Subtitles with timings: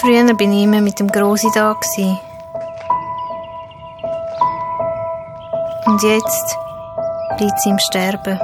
[0.00, 1.76] Früher bin ich immer mit dem Grossi da.
[5.84, 6.56] Und jetzt
[7.38, 8.40] liegt sie im Sterben.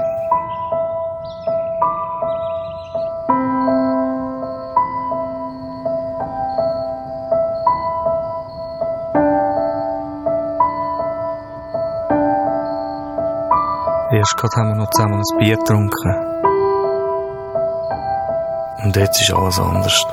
[14.13, 16.15] Erst gerade haben wir noch zusammen ein Bier getrunken.
[18.85, 20.07] Und jetzt ist alles anders.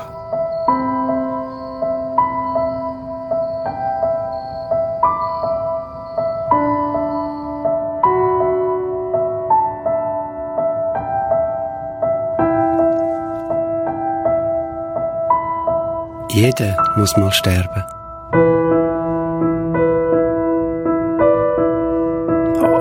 [16.59, 17.84] Jeder muss mal sterben.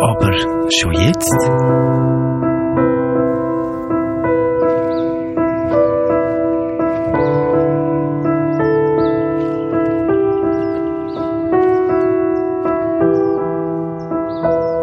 [0.00, 0.33] Aber
[0.70, 1.33] schon jetzt?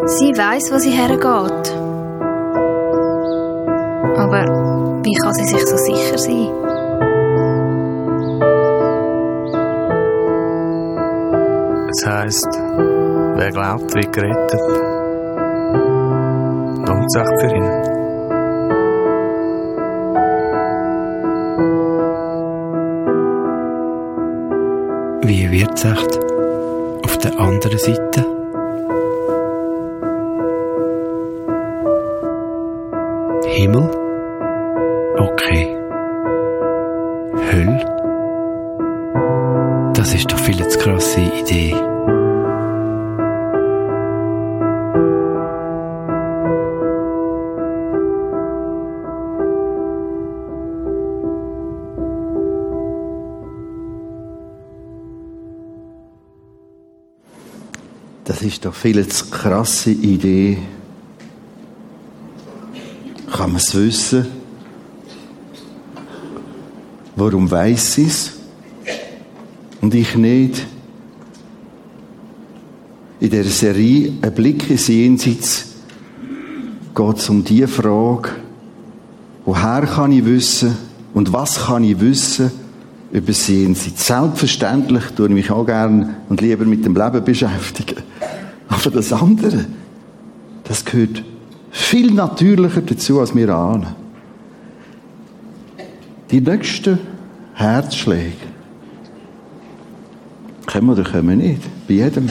[0.06, 1.76] Sie weiß, wo sie hergeht.
[4.16, 4.44] Aber
[5.04, 6.49] wie kann sie sich so sicher sein?
[11.92, 14.60] Es heisst, wer glaubt, wird gerettet.
[16.86, 17.64] Lohnt sich für ihn.
[25.22, 25.84] Wie wird es
[27.04, 28.39] auf der anderen Seite?
[58.60, 60.58] Ist doch viel zu krasse Idee.
[63.32, 64.26] Kann man es wissen?
[67.16, 68.32] Warum weiß sie es?
[69.80, 70.66] Und ich nicht?
[73.20, 75.64] In der Serie «Ein Blick ins Jenseits»
[76.94, 78.28] geht es um die Frage,
[79.46, 80.76] woher kann ich wissen
[81.14, 82.50] und was kann ich wissen
[83.10, 84.06] über das Jenseits.
[84.06, 88.09] Selbstverständlich tue ich mich auch gern und lieber mit dem Leben beschäftigen.
[88.80, 89.66] Aber das andere,
[90.64, 91.22] das gehört
[91.70, 93.94] viel natürlicher dazu, als wir ahnen.
[96.30, 96.98] Die nächsten
[97.54, 98.32] Herzschläge
[100.66, 101.62] kommen oder kommen nicht.
[101.86, 102.30] Bei jedem.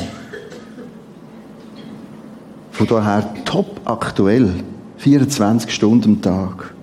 [2.71, 4.63] Von daher top aktuell.
[4.97, 6.73] 24 Stunden am Tag.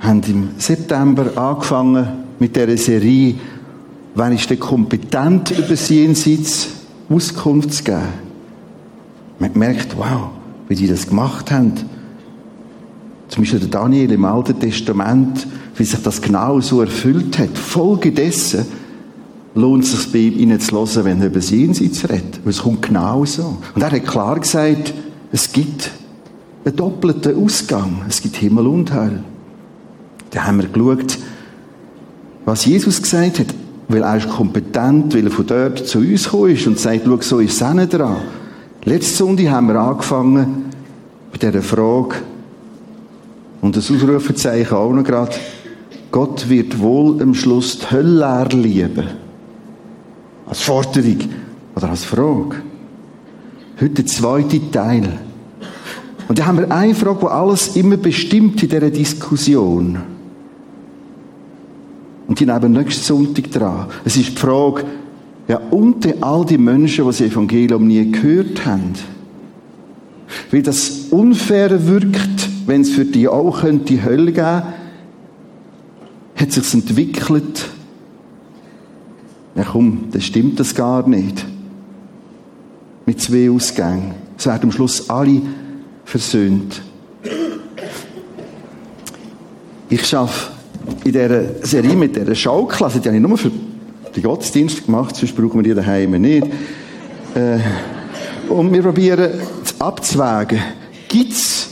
[0.00, 3.34] Haben im September angefangen mit dieser Serie,
[4.14, 6.79] wenn ist der kompetent über das Jenseits
[7.10, 8.02] Auskunft zu geben.
[9.38, 10.30] Man merkt, wow,
[10.68, 11.72] wie die das gemacht haben.
[13.28, 17.56] Zum Beispiel der Daniel im Alten Testament, wie sich das genau so erfüllt hat.
[17.56, 18.66] Folge dessen
[19.54, 22.40] lohnt es sich bei ihm, ihnen zu hören, wenn er über das Jenseits redet.
[22.44, 23.58] Weil es kommt genau so.
[23.74, 24.94] Und er hat klar gesagt,
[25.32, 25.90] es gibt
[26.64, 28.02] einen doppelten Ausgang.
[28.08, 29.24] Es gibt Himmel und Hölle.
[30.30, 31.18] Da haben wir geschaut,
[32.44, 33.46] was Jesus gesagt hat.
[33.90, 37.20] Weil er ist kompetent, weil er von dort zu uns gekommen ist und sagt, schau,
[37.20, 38.18] so ist es auch nicht dran.
[38.84, 40.66] Letzte Sonntag haben wir angefangen
[41.32, 42.14] mit dieser Frage
[43.60, 45.32] und das Ausrufezeichen auch noch gerade.
[46.12, 49.08] Gott wird wohl am Schluss die Hölle lieben.
[50.46, 51.18] Als Forderung
[51.74, 52.62] oder als Frage.
[53.80, 55.18] Heute der zweite Teil.
[56.28, 59.98] Und da haben wir eine Frage, die alles immer bestimmt in dieser Diskussion.
[62.30, 63.86] Und die nehmen nächsten Sonntag dran.
[64.04, 64.84] Es ist die Frage,
[65.48, 68.92] ja, unter all die Menschen, die das Evangelium nie gehört haben,
[70.52, 74.62] wie das unfair wirkt, wenn es für die auch die Hölle geben
[76.36, 77.66] hat sich entwickelt.
[79.56, 81.44] Ja komm, das stimmt das gar nicht.
[83.06, 84.14] Mit zwei Ausgängen.
[84.38, 85.42] Es werden am Schluss alle
[86.04, 86.80] versöhnt.
[89.88, 90.59] Ich arbeite
[91.10, 93.50] in dieser Serie mit dieser Schauklasse, die habe ich nur für
[94.14, 96.46] die Gottesdienste gemacht, sonst brauchen wir die daheim nicht.
[97.34, 97.58] Äh,
[98.48, 99.30] und wir probieren
[99.78, 100.60] abzuwägen,
[101.08, 101.68] gibt es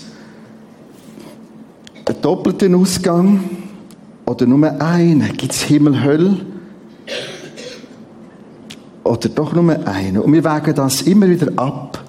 [2.04, 3.40] einen doppelten Ausgang
[4.26, 5.36] oder nur einen?
[5.36, 6.36] Gibt es Himmel, Hölle?
[9.04, 10.18] Oder doch nur einen?
[10.18, 12.04] Und wir wägen das immer wieder ab.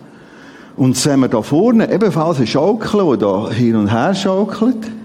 [0.75, 4.98] Und sehen wir da vorne ebenfalls eine Schaukel, die da hin und her schaukelt.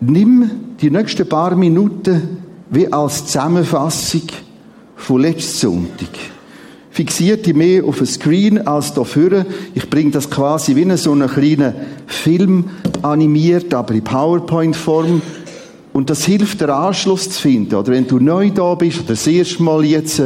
[0.00, 0.50] Nimm
[0.80, 2.38] die nächsten paar Minuten
[2.70, 4.22] wie als Zusammenfassung
[4.96, 6.08] von letzten Sonntag.
[6.90, 9.46] Fixiert die mehr auf ein Screen als da vorne.
[9.74, 11.74] Ich bringe das quasi wie in so einen kleinen
[12.06, 12.70] Film
[13.02, 15.20] animiert, aber in PowerPoint-Form.
[15.92, 17.74] Und das hilft, den Anschluss zu finden.
[17.74, 20.22] Oder wenn du neu da bist, oder das erste Mal jetzt,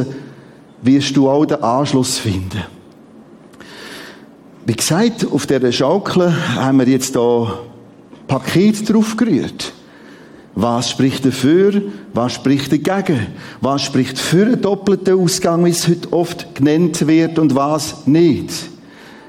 [0.82, 2.62] wirst du auch den Anschluss finden.
[4.66, 7.58] Wie gesagt, auf dieser Schaukel haben wir jetzt hier
[8.30, 9.72] Paket drauf gerührt.
[10.54, 11.82] Was spricht dafür?
[12.14, 13.26] Was spricht dagegen?
[13.60, 18.52] Was spricht für einen doppelten Ausgang, wie es heute oft genannt wird, und was nicht?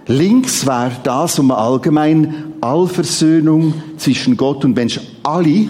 [0.06, 5.00] Links wäre das um allgemein Allversöhnung zwischen Gott und Mensch.
[5.24, 5.68] Alle,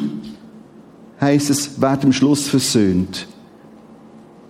[1.22, 3.28] heißt es, werden am Schluss versöhnt.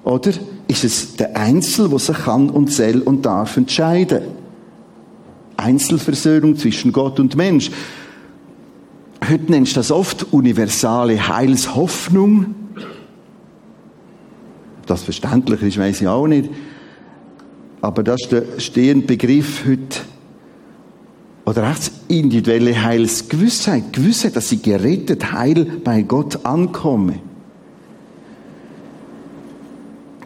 [0.04, 0.32] Oder
[0.68, 4.24] ist es der Einzel, der sich kann und soll und darf entscheiden?
[5.56, 7.70] Einzelversöhnung zwischen Gott und Mensch.
[9.32, 12.54] Heute nennst du das oft universale Heilshoffnung.
[14.86, 16.50] Das verständlich ist, weiß ich auch nicht.
[17.80, 20.02] Aber das ist der stehende Begriff heute.
[21.46, 21.76] Oder auch
[22.10, 23.94] individuelle Heilsgewissheit.
[23.94, 27.20] Gewissheit, dass sie gerettet, heil bei Gott ankomme.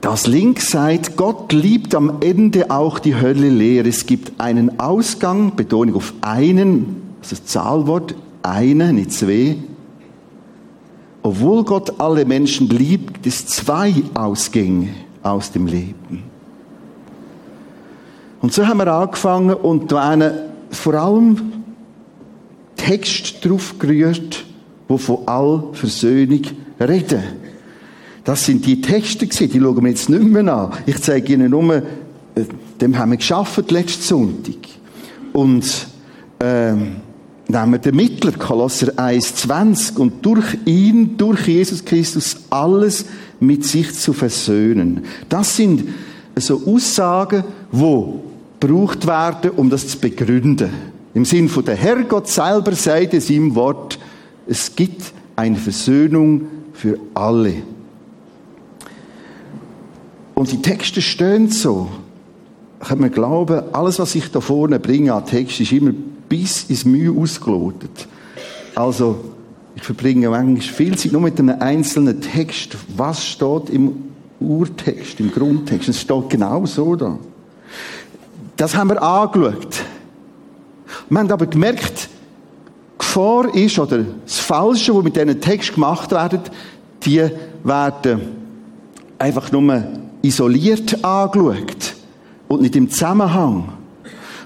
[0.01, 3.85] Das Link sagt, Gott liebt am Ende auch die Hölle leer.
[3.85, 9.57] Es gibt einen Ausgang, Betonung auf einen, das ist das Zahlwort, eine, nicht zwei.
[11.21, 14.89] Obwohl Gott alle Menschen liebt, es zwei Ausgänge
[15.23, 16.23] aus dem Leben.
[18.41, 20.31] Und so haben wir angefangen und einen
[20.69, 21.53] vor allem
[22.75, 24.45] Text drauf gerührt,
[24.87, 26.41] wo von all Versöhnung
[26.79, 27.23] reden.
[28.23, 30.73] Das sind die Texte die schauen wir jetzt nicht mehr an.
[30.85, 31.81] Ich zeige Ihnen nur, äh,
[32.81, 34.57] dem haben wir geschafft letzten Sonntag.
[35.33, 35.87] Und,
[36.39, 36.97] ähm,
[37.47, 43.05] nehmen den Mittler, Kolosser 1,20, und durch ihn, durch Jesus Christus, alles
[43.39, 45.05] mit sich zu versöhnen.
[45.29, 45.83] Das sind
[46.35, 48.23] so Aussagen, wo
[48.59, 50.69] gebraucht werden, um das zu begründen.
[51.13, 53.99] Im Sinn von der Herrgott selber sagt es im Wort,
[54.47, 56.41] es gibt eine Versöhnung
[56.73, 57.55] für alle.
[60.33, 61.89] Und die Texte stehen so.
[62.79, 65.91] Kann man glauben, alles, was ich da vorne bringe an Text, ist immer
[66.29, 68.07] bis ins Mühe ausgelotet.
[68.75, 69.17] Also,
[69.75, 72.77] ich verbringe manchmal viel Zeit nur mit einem einzelnen Text.
[72.95, 74.03] Was steht im
[74.39, 75.89] Urtext, im Grundtext?
[75.89, 77.17] Es steht genau so da.
[78.55, 79.83] Das haben wir angeschaut.
[81.09, 82.09] Wir haben aber gemerkt,
[82.97, 86.51] Gefahr ist, oder das Falsche, was mit diesen Text gemacht wird,
[87.03, 87.29] die
[87.63, 88.21] werden
[89.19, 89.83] einfach nur
[90.21, 91.95] isoliert angeschaut
[92.47, 93.69] und nicht im Zusammenhang.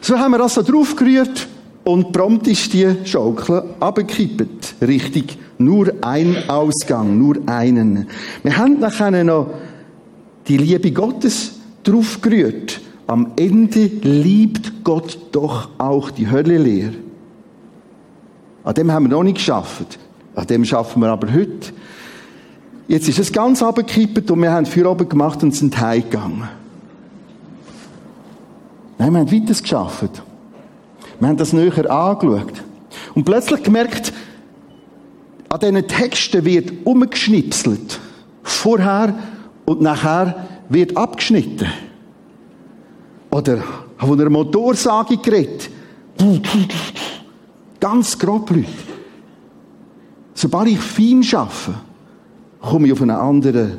[0.02, 1.48] So haben wir also draufgerührt
[1.90, 4.76] und prompt ist die Schaukel abgekippt.
[4.80, 8.06] Richtig, nur ein Ausgang, nur einen.
[8.44, 9.50] Wir haben nachher noch
[10.48, 12.80] die Liebe Gottes draufgerührt.
[13.08, 16.92] Am Ende liebt Gott doch auch die Hölle leer.
[18.64, 19.98] An dem haben wir noch nicht geschafft.
[20.36, 21.74] An dem schaffen wir aber heute.
[22.88, 26.50] Jetzt ist es ganz abgekippt und wir haben vier oben gemacht und sind heimgegangen.
[29.00, 30.22] Nein, wir haben weiter geschafft.
[31.20, 32.64] Wir haben das näher angeschaut.
[33.14, 34.14] Und plötzlich gemerkt,
[35.50, 38.00] an diesen Texten wird umgeschnipselt.
[38.44, 39.18] Vorher
[39.66, 41.68] und nachher wird abgeschnitten.
[43.32, 43.64] Oder
[43.98, 45.70] von einer Motorsage geredet.
[47.80, 48.68] Ganz grob, Leute.
[50.34, 51.82] Sobald ich fein arbeite,
[52.62, 53.78] komme ich auf eine andere,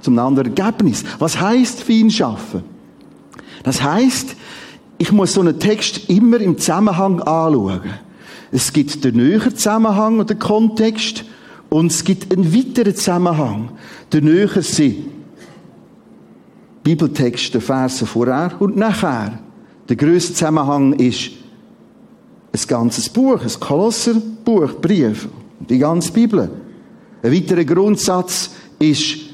[0.00, 1.04] zum anderen Ergebnis.
[1.18, 2.62] Was heißt fein schaffen?
[3.64, 4.36] Das heißt,
[4.98, 7.82] ich muss so einen Text immer im Zusammenhang anschauen.
[8.52, 11.24] Es gibt den näheren Zusammenhang oder Kontext
[11.68, 13.70] und es gibt einen weiteren Zusammenhang.
[14.12, 15.06] Der näher sind
[16.82, 19.38] Bibeltexte, Verse vorher und nachher.
[19.88, 21.30] Der grösste Zusammenhang ist
[22.52, 25.28] ein ganzes Buch, ein Kolosserbuch, Brief,
[25.68, 26.48] die ganze Bibel.
[27.22, 29.25] Ein weiterer Grundsatz ist,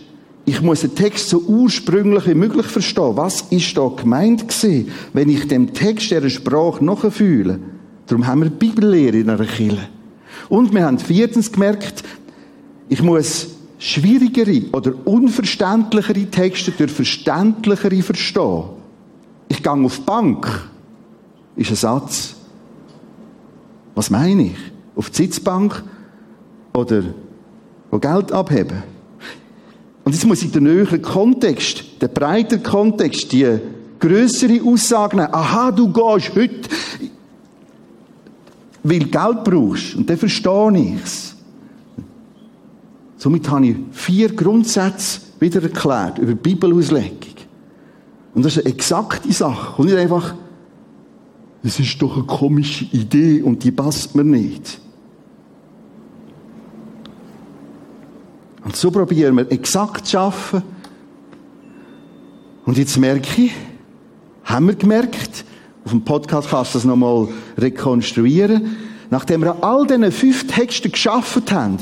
[0.44, 3.16] ich muss den Text so ursprünglich wie möglich verstehen.
[3.16, 7.60] Was ist da gemeint gewesen, wenn ich dem Text der Sprache nachfühle?
[8.06, 9.88] Darum haben wir Bibellehre in einer Kirche.
[10.48, 12.02] Und wir haben viertens gemerkt,
[12.88, 18.64] ich muss schwierigere oder unverständlichere Texte durch verständlichere verstehen.
[19.48, 20.68] Ich gehe auf die Bank,
[21.56, 22.34] ist ein Satz.
[23.94, 24.56] Was meine ich?
[24.96, 25.82] Auf die Sitzbank
[26.74, 27.02] oder
[28.00, 28.91] Geld abheben?
[30.04, 33.58] Und jetzt muss ich den höheren Kontext, den breiteren Kontext, die
[34.00, 35.32] größere Aussage nehmen.
[35.32, 36.68] Aha, du gehst heute,
[38.82, 39.94] weil du Geld brauchst.
[39.94, 41.36] Und dann verstehe ich es.
[43.16, 47.18] Somit habe ich vier Grundsätze wieder erklärt über die Bibelauslegung.
[48.34, 49.80] Und das ist eine exakte Sache.
[49.80, 50.34] Und nicht einfach,
[51.62, 54.80] das ist doch eine komische Idee und die passt mir nicht.
[58.64, 60.62] Und so probieren wir exakt zu arbeiten.
[62.64, 63.52] Und jetzt merke ich,
[64.44, 65.44] haben wir gemerkt,
[65.84, 67.28] auf dem Podcast kannst du das nochmal
[67.58, 68.76] rekonstruieren,
[69.10, 71.78] nachdem wir an all diesen fünf Texten geschafft haben,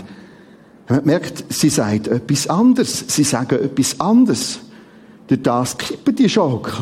[0.90, 3.04] haben wir gemerkt, sie sagen etwas anderes.
[3.06, 4.60] Sie sagen etwas anderes.
[5.28, 6.74] Durch das kippen die Schaukel.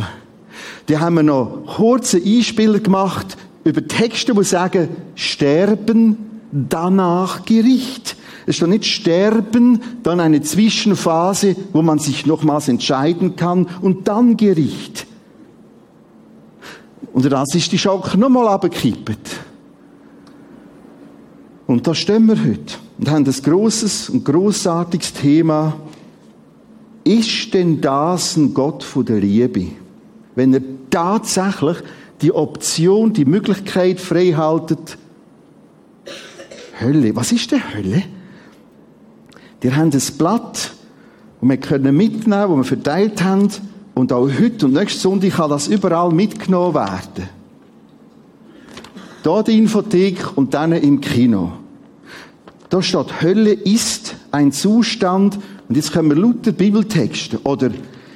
[0.89, 6.17] Die haben wir noch kurze Einspieler gemacht über Texte, die sagen, sterben,
[6.53, 8.17] danach Gericht.
[8.49, 14.39] Ist doch nicht sterben, dann eine Zwischenphase, wo man sich nochmals entscheiden kann und dann
[14.39, 15.07] Gericht.
[17.13, 19.37] Und das ist die Schaukel nochmal abgekippt.
[21.67, 25.77] Und da stehen wir heute und haben ein grosses und grossartiges Thema.
[27.05, 29.67] Ist denn das ein Gott von der Liebe?
[30.35, 31.77] Wenn er tatsächlich
[32.23, 34.97] die Option, die Möglichkeit freihaltet,
[36.81, 37.15] Hölle.
[37.15, 38.05] Was ist denn Hölle?
[39.63, 40.73] Die haben ein Blatt, das
[41.41, 43.49] wir können mitnehmen, das wir verteilt haben.
[43.95, 47.29] Und auch heute und nächsten Sonntag kann das überall mitgenommen werden.
[49.25, 51.53] Hier die Infothek und dann im Kino.
[52.71, 55.39] Da steht, Hölle ist ein Zustand,
[55.69, 57.71] und jetzt können wir lauter Bibeltexte, oder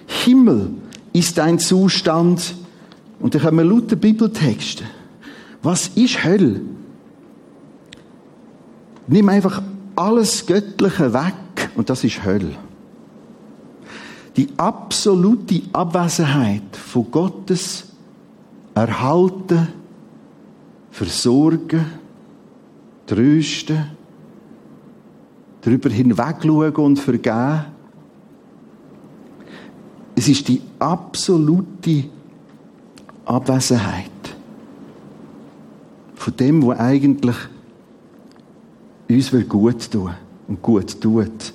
[0.07, 0.71] Himmel
[1.13, 2.55] ist ein Zustand,
[3.21, 4.85] und dann können wir lauter Bibeltexte.
[5.63, 6.61] Was ist Hölle?
[9.07, 9.63] Nimm einfach
[9.97, 12.55] alles Göttliche weg und das ist Hölle.
[14.37, 17.85] Die absolute Abwesenheit von Gottes
[18.75, 19.69] Erhalten,
[20.91, 21.85] Versorgen,
[23.07, 23.91] Trösten,
[25.61, 27.67] darüber hinwegschauen und vergeben.
[30.15, 32.05] Es ist die absolute
[33.25, 34.11] Abwesenheit
[36.15, 37.37] von dem, was eigentlich
[39.09, 40.11] uns gut tun
[40.49, 41.53] und gut tut.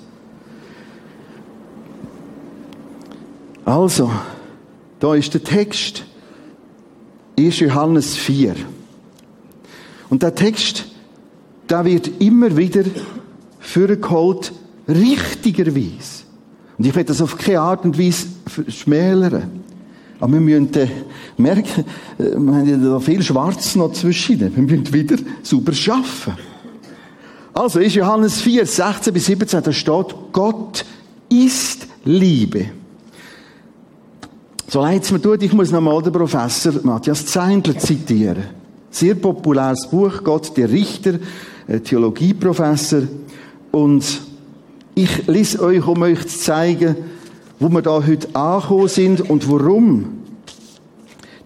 [3.65, 4.09] Also,
[4.99, 6.03] da ist der Text.
[7.39, 7.59] 1.
[7.59, 8.55] Johannes 4.
[10.09, 10.85] Und der Text,
[11.67, 12.83] da wird immer wieder
[13.59, 14.53] vorgeholt,
[14.87, 16.23] richtigerweise.
[16.77, 18.27] Und ich will das auf keine Art und Weise
[18.69, 19.51] schmälern.
[20.19, 20.87] Aber wir müssen äh,
[21.37, 21.85] merken,
[22.17, 24.39] äh, wir haben ja da viel Schwarz noch zwischen.
[24.39, 26.41] Wir müssen wieder sauber arbeiten.
[27.57, 30.85] Also ist Johannes 4, 16 bis 17, da steht, Gott
[31.27, 32.67] ist Liebe.
[34.67, 38.43] So leid es mir tut, ich muss nochmal den Professor Matthias Zeindler zitieren.
[38.91, 41.13] Sehr populäres Buch, Gott der Richter,
[41.83, 43.01] Theologieprofessor.
[43.71, 44.05] Und
[44.93, 46.95] ich lese euch, um euch zu zeigen,
[47.59, 50.05] wo wir da heute angekommen sind und warum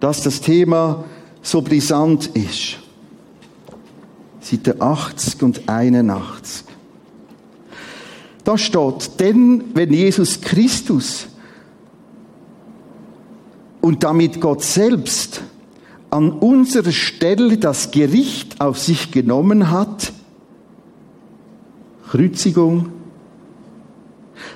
[0.01, 1.05] dass das Thema
[1.41, 2.80] so brisant ist.
[4.41, 6.65] Seite 80 und 81.
[8.43, 11.27] Da steht, denn wenn Jesus Christus
[13.81, 15.41] und damit Gott selbst
[16.10, 20.12] an unserer Stelle das Gericht auf sich genommen hat,
[22.10, 22.89] Kreuzigung,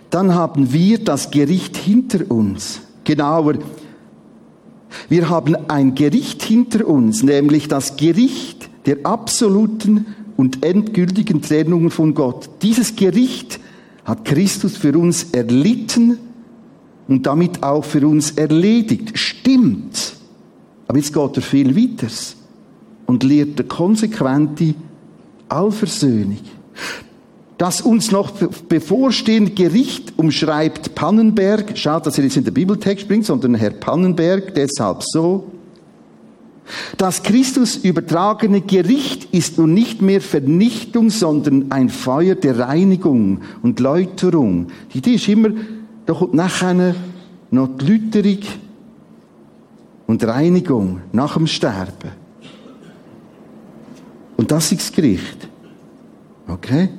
[0.10, 2.82] dann haben wir das Gericht hinter uns.
[3.04, 3.60] Genauer,
[5.10, 8.55] wir haben ein Gericht hinter uns, nämlich das Gericht
[8.86, 10.06] der absoluten
[10.38, 12.50] und endgültigen Trennung von Gott.
[12.62, 13.60] Dieses Gericht
[14.04, 16.18] hat Christus für uns erlitten
[17.08, 19.18] und damit auch für uns erledigt.
[19.18, 20.16] Stimmt.
[20.88, 22.08] Aber jetzt geht er viel weiter
[23.08, 24.76] und lehrt eine konsequente
[25.50, 26.40] Allversöhnung.
[27.58, 28.32] Das uns noch
[28.68, 31.78] bevorstehende Gericht umschreibt Pannenberg.
[31.78, 35.52] Schaut, dass er jetzt in den Bibeltext bringt, sondern Herr Pannenberg, deshalb so.
[36.98, 43.80] Das Christus übertragene Gericht ist nun nicht mehr Vernichtung, sondern ein Feuer der Reinigung und
[43.80, 44.68] Läuterung.
[44.94, 45.50] Die Idee ist immer,
[46.06, 46.96] da kommt nachher
[47.52, 48.48] noch die Läuterung
[50.08, 52.12] und Reinigung nach dem Sterben.
[54.38, 55.48] Und das ist das Gericht.
[56.48, 56.90] Okay?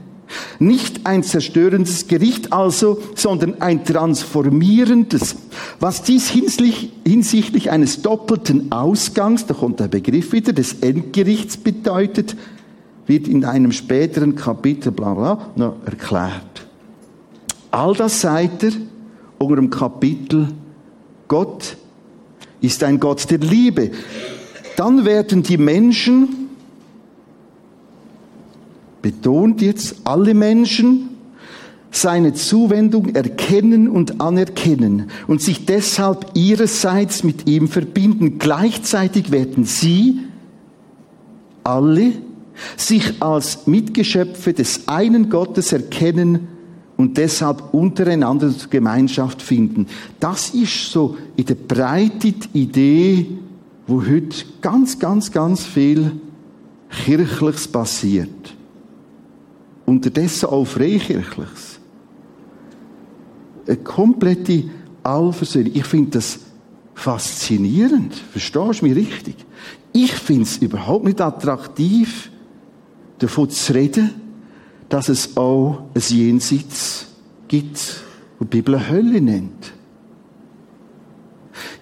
[0.59, 5.37] Nicht ein zerstörendes Gericht also, sondern ein transformierendes.
[5.80, 12.37] Was dies hinsichtlich eines doppelten Ausgangs, da kommt der Begriff wieder, des Endgerichts bedeutet,
[13.06, 16.66] wird in einem späteren Kapitel bla bla noch erklärt.
[17.71, 18.73] All das seid ihr
[19.38, 20.49] unter dem Kapitel
[21.28, 21.76] Gott
[22.61, 23.90] ist ein Gott der Liebe.
[24.76, 26.46] Dann werden die Menschen
[29.06, 31.10] betont jetzt alle Menschen,
[31.92, 38.40] seine Zuwendung erkennen und anerkennen und sich deshalb ihrerseits mit ihm verbinden.
[38.40, 40.22] Gleichzeitig werden sie
[41.62, 42.14] alle
[42.76, 46.48] sich als Mitgeschöpfe des einen Gottes erkennen
[46.96, 49.86] und deshalb untereinander Gemeinschaft finden.
[50.18, 53.26] Das ist so in der Breite die Idee,
[53.86, 56.10] wo heute ganz, ganz, ganz viel
[57.04, 58.55] Kirchliches passiert.
[59.87, 61.81] Unterdessen auch Freikirchliches.
[63.66, 64.64] Eine komplette
[65.02, 65.73] Allversöhnung.
[65.75, 66.40] Ich finde das
[66.95, 68.14] faszinierend.
[68.14, 69.37] Verstehst du mich richtig?
[69.93, 72.31] Ich finde es überhaupt nicht attraktiv,
[73.19, 74.11] davon zu reden,
[74.88, 77.07] dass es auch ein Jenseits
[77.49, 78.02] gibt,
[78.38, 79.73] wo die Bibel Hölle nennt.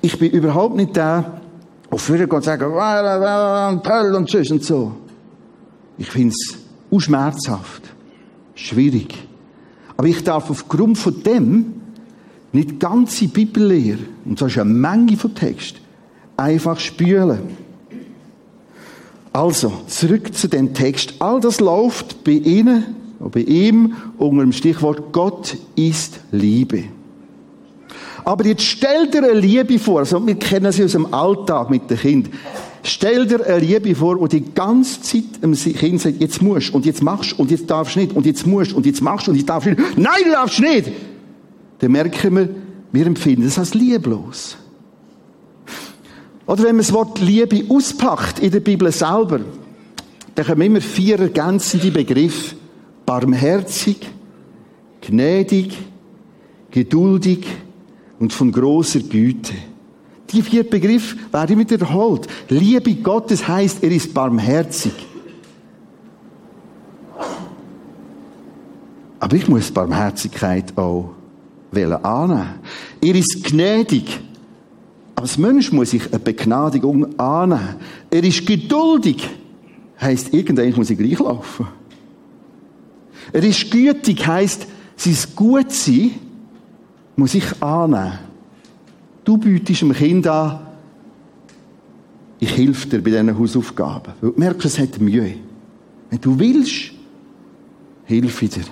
[0.01, 1.41] Ich bin überhaupt nicht der,
[1.91, 4.93] der früher geht sagen, Hölle und tschüss und so.
[5.99, 7.94] Ich finde es schmerzhaft,
[8.55, 9.15] schwierig.
[9.97, 11.75] Aber ich darf aufgrund von dem
[12.53, 15.77] nicht die ganze Bibellehre, und das ist eine Menge von Text,
[16.37, 17.41] einfach spülen.
[19.33, 21.15] Also, zurück zu dem Text.
[21.19, 26.85] All das läuft bei Ihnen, bei ihm, unter dem Stichwort Gott ist Liebe.
[28.25, 31.91] Aber jetzt stell dir eine Liebe vor, also wir kennen sie aus dem Alltag mit
[31.91, 32.33] den Kindern.
[32.87, 36.85] Stell dir eine Liebe vor, wo die ganze Zeit dem Kind sagt, jetzt musst und
[36.85, 39.69] jetzt machst und jetzt darfst nicht und jetzt musst und jetzt machst und jetzt darfst
[39.69, 39.81] nicht.
[39.97, 40.93] Nein, du darfst nicht!
[41.79, 42.49] Dann merken wir,
[42.93, 44.59] wir empfinden es als lieblos.
[46.47, 49.41] Oder wenn man das Wort Liebe auspackt in der Bibel selber,
[50.35, 52.55] dann kommen immer vier ergänzende Begriffe.
[53.07, 53.97] Barmherzig,
[55.01, 55.75] gnädig,
[56.71, 57.47] geduldig
[58.19, 59.55] und von großer Güte.
[60.35, 62.27] Die vier Begriffe werden wiederholt.
[62.49, 64.93] Liebe Gottes heißt, er ist barmherzig.
[69.21, 71.11] Aber ich muss Barmherzigkeit auch
[71.73, 72.59] annehmen.
[73.01, 74.21] Er ist gnädig.
[75.15, 77.77] Als Mensch muss ich eine Begnadigung annehmen.
[78.11, 79.29] Er ist geduldig.
[80.01, 81.69] Heißt, irgendwann muss ich gleich laufen.
[83.33, 86.11] Er ist gütig, heißt, sein Gutsein
[87.17, 88.24] muss ich annehmen.
[89.25, 90.61] Du bietest dem Kind an,
[92.39, 94.13] ich helfe dir bei diesen Hausaufgaben.
[94.21, 95.37] Weil du merkst, es hat Mühe.
[96.11, 96.93] Wenn du willst,
[98.05, 98.65] hilf dir.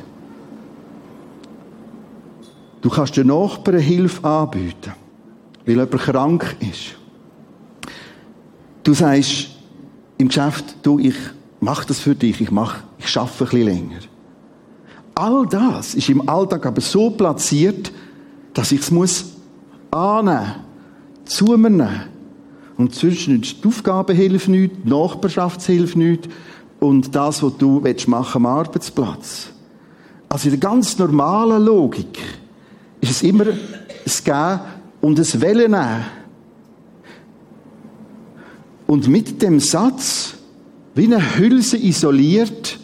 [2.83, 4.93] Du kannst den Nachbarn Hilfe anbieten
[5.65, 6.97] weil jemand krank ist.
[8.83, 9.51] Du sagst
[10.19, 11.15] im Geschäft, du, ich
[11.61, 14.01] mache das für dich, ich mach, ich schaffe ein bisschen länger.
[15.15, 17.93] All das ist im Alltag aber so platziert,
[18.55, 19.32] dass ich es muss
[19.93, 20.55] annehmen,
[21.25, 22.03] zu mir nehmen.
[22.77, 26.29] Und zwischen die Aufgabe hilft nichts, die Nachbarschaftshilfe nichts
[26.81, 29.51] und das, was du machen willst am Arbeitsplatz.
[30.29, 32.19] Also in der ganz normalen Logik
[33.01, 33.45] ist es immer
[34.05, 34.61] es Geben
[35.01, 36.05] und Wellen nehmen.
[38.87, 40.35] Und mit dem Satz,
[40.95, 42.79] wie eine Hülse isoliert,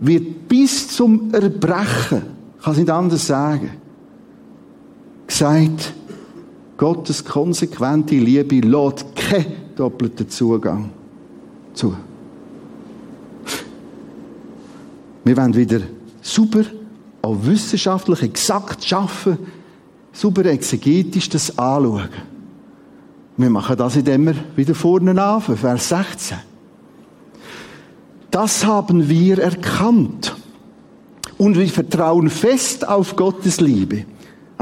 [0.00, 2.22] wird bis zum Erbrechen,
[2.58, 3.70] ich kann es nicht anders sagen,
[5.30, 5.92] gesagt,
[6.76, 10.90] Gottes konsequente Liebe lässt keinen doppelten Zugang
[11.74, 11.94] zu.
[15.24, 15.80] Wir wollen wieder
[16.22, 16.64] super,
[17.22, 19.38] auch wissenschaftlich exakt arbeiten,
[20.12, 22.08] super exegetisch das anschauen.
[23.36, 26.38] Wir machen das, indem wir wieder vorne anfangen, Vers 16.
[28.30, 30.36] Das haben wir erkannt.
[31.38, 34.04] Und wir vertrauen fest auf Gottes Liebe.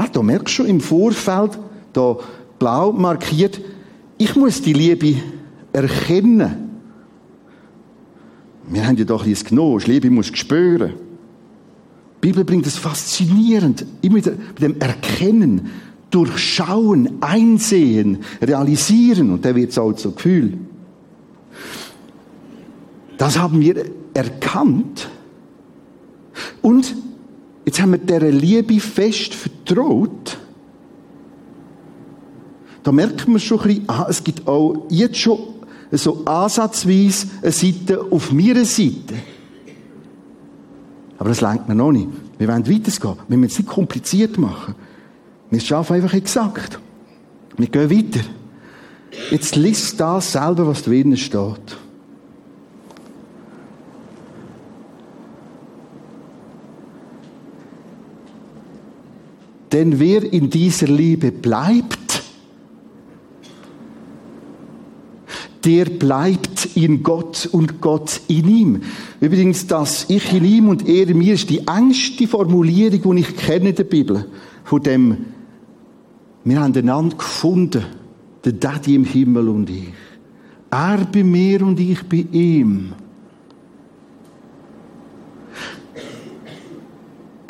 [0.01, 1.59] Ach, da merkst du schon im Vorfeld,
[1.91, 2.15] da
[2.57, 3.59] blau markiert,
[4.17, 5.15] ich muss die Liebe
[5.73, 6.69] erkennen.
[8.69, 10.93] Wir haben ja doch dieses Genuss, Liebe muss spüren.
[12.15, 15.69] Die Bibel bringt es faszinierend, immer wieder mit dem Erkennen,
[16.11, 20.59] Durchschauen, Einsehen, Realisieren und da wird es auch zu Gefühl.
[23.17, 23.83] Das haben wir
[24.13, 25.09] erkannt
[26.61, 26.95] und
[27.69, 30.39] jetzt haben wir der Liebe fest vertraut.
[32.81, 35.37] Da merkt man schon ein bisschen, ah, es gibt auch jetzt schon
[35.91, 39.13] so ansatzweise eine Seite auf meiner Seite.
[41.19, 42.07] Aber das lenkt mir noch nicht.
[42.39, 43.15] Wir wollen weitergehen.
[43.27, 44.73] Wir müssen es nicht kompliziert machen.
[45.51, 46.79] Wir schaffen einfach exakt.
[47.55, 48.25] Wir gehen weiter.
[49.29, 51.77] Jetzt liest das selber, was drinnen steht.
[59.71, 62.23] Denn wer in dieser Liebe bleibt,
[65.63, 68.81] der bleibt in Gott und Gott in ihm.
[69.19, 73.35] Übrigens, das Ich in ihm und er in mir ist die engste Formulierung, die ich
[73.35, 74.25] kenne in der Bibel.
[74.63, 75.17] Von dem,
[76.43, 77.83] wir haben einander gefunden.
[78.45, 79.89] Der Daddy im Himmel und ich.
[80.71, 82.93] Er bei mir und ich bei ihm.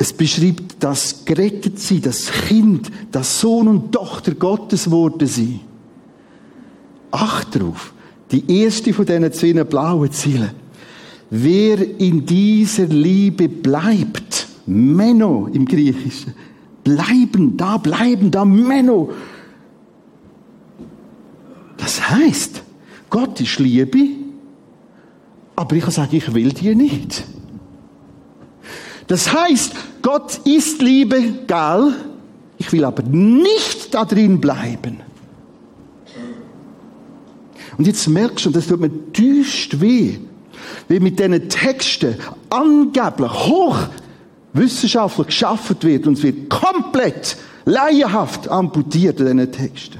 [0.02, 5.60] Es beschreibt das gerettet sein, das Kind, das Sohn und Tochter Gottes wurde sie.
[7.10, 7.92] Acht darauf.
[8.30, 10.52] Die erste von diesen zwei blauen Zielen.
[11.28, 16.32] Wer in dieser Liebe bleibt, Meno im Griechischen,
[16.82, 19.12] bleiben, da bleiben, da Meno.
[21.76, 22.62] Das heißt,
[23.10, 23.98] Gott ist Liebe,
[25.56, 27.22] aber ich kann sagen, ich will dir nicht.
[29.10, 31.94] Das heißt, Gott ist Liebe, gell?
[32.58, 35.00] Ich will aber nicht da drin bleiben.
[37.76, 40.18] Und jetzt merkst du, das tut mir düst weh,
[40.86, 42.14] wie mit diesen Texten
[42.50, 43.78] angeblich hoch
[44.52, 49.99] wissenschaftlich geschaffen wird und es wird komplett laienhaft amputiert in diesen Texten.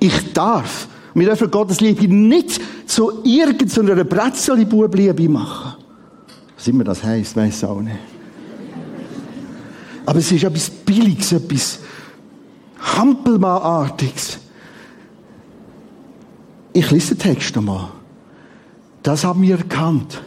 [0.00, 0.88] Ich darf.
[1.14, 5.74] Wir dürfen Gottes Liebe nicht zu irgendeiner Bretzeli-Bubliebe machen.
[6.56, 7.96] Was immer das heisst, weiss auch nicht.
[10.06, 11.78] Aber es ist etwas Billiges, etwas
[12.78, 14.38] Hampelmann-artiges.
[16.72, 17.88] Ich lese den Text einmal.
[19.02, 20.22] Das haben wir erkannt.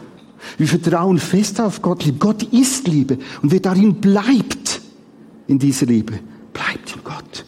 [0.58, 2.04] Wir vertrauen fest auf Gott.
[2.18, 3.18] Gott ist Liebe.
[3.42, 4.80] Und wer darin bleibt,
[5.46, 6.18] in dieser Liebe,
[6.52, 7.44] bleibt in Gott.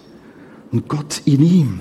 [0.73, 1.81] Und Gott in ihm.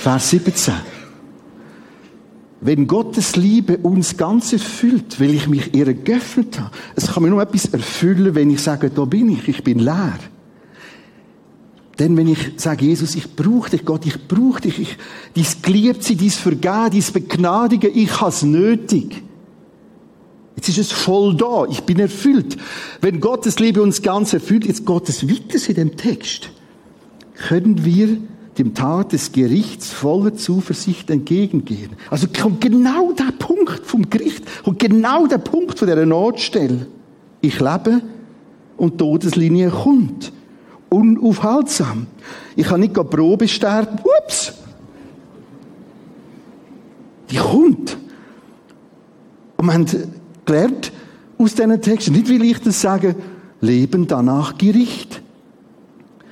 [0.00, 0.72] Vers 17.
[2.62, 6.70] Wenn Gottes Liebe uns ganz erfüllt, weil ich mich ihr geöffnet habe.
[6.96, 10.18] Es kann mir nur etwas erfüllen, wenn ich sage, da bin ich, ich bin leer.
[11.98, 14.96] Denn wenn ich sage, Jesus, ich brauche dich, Gott, ich brauche dich, ich,
[15.36, 19.22] dies Geliebtsein, dies Vergehen, dies Begnadigen, ich habe es nötig.
[20.56, 22.56] Jetzt ist es voll da, ich bin erfüllt.
[23.02, 26.52] Wenn Gottes Liebe uns ganz erfüllt, jetzt Gottes weiter in dem Text,
[27.34, 28.16] können wir
[28.58, 31.90] dem Tag des Gerichts voller Zuversicht entgegengehen.
[32.10, 36.86] Also kommt genau der Punkt vom Gericht und genau der Punkt von der Notstelle.
[37.40, 38.02] Ich lebe
[38.76, 40.32] und Todeslinie kommt.
[40.88, 42.06] Unaufhaltsam.
[42.56, 43.98] Ich kann nicht Probe sterben.
[44.18, 44.52] Ups!
[47.30, 47.96] Die kommt.
[49.56, 49.86] Und wir haben
[50.44, 50.92] gelernt
[51.38, 53.14] aus diesen Texten, nicht will ich das sagen,
[53.60, 55.22] Leben danach Gericht.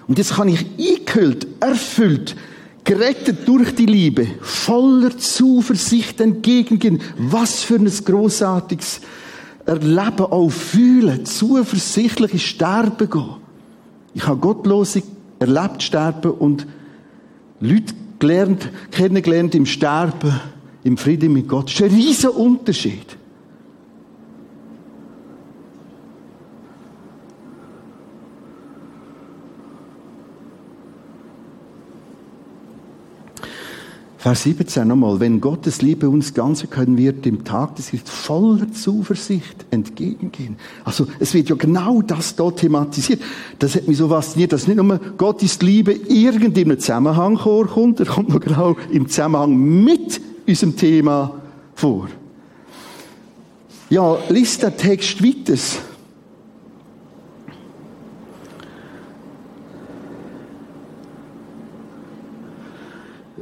[0.08, 2.34] Und jetzt kann ich eingehüllt, erfüllt,
[2.82, 7.00] gerettet durch die Liebe, voller Zuversicht entgegengehen.
[7.18, 9.02] Was für ein großartiges
[9.66, 13.36] Erleben auch fühlen, zuversichtlich ins Sterben gehen.
[14.14, 15.02] Ich habe Gottlose
[15.38, 16.66] erlebt sterben und
[17.60, 20.40] Leute gelernt, kennengelernt im Sterben,
[20.84, 21.66] im Frieden mit Gott.
[21.66, 23.17] Das ist ein riesen Unterschied.
[34.28, 35.20] Vers 17 nochmal.
[35.20, 40.58] Wenn Gottes Liebe uns Ganze können wir dem Tag des Gerichts voller Zuversicht entgegengehen.
[40.84, 43.22] Also, es wird ja genau das dort thematisiert.
[43.58, 48.06] Das hat mich so fasziniert, dass nicht nur Gottes Liebe irgendwie im Zusammenhang vorkommt, er
[48.06, 51.40] kommt noch genau im Zusammenhang mit unserem Thema
[51.74, 52.08] vor.
[53.88, 55.54] Ja, liest der Text weiter.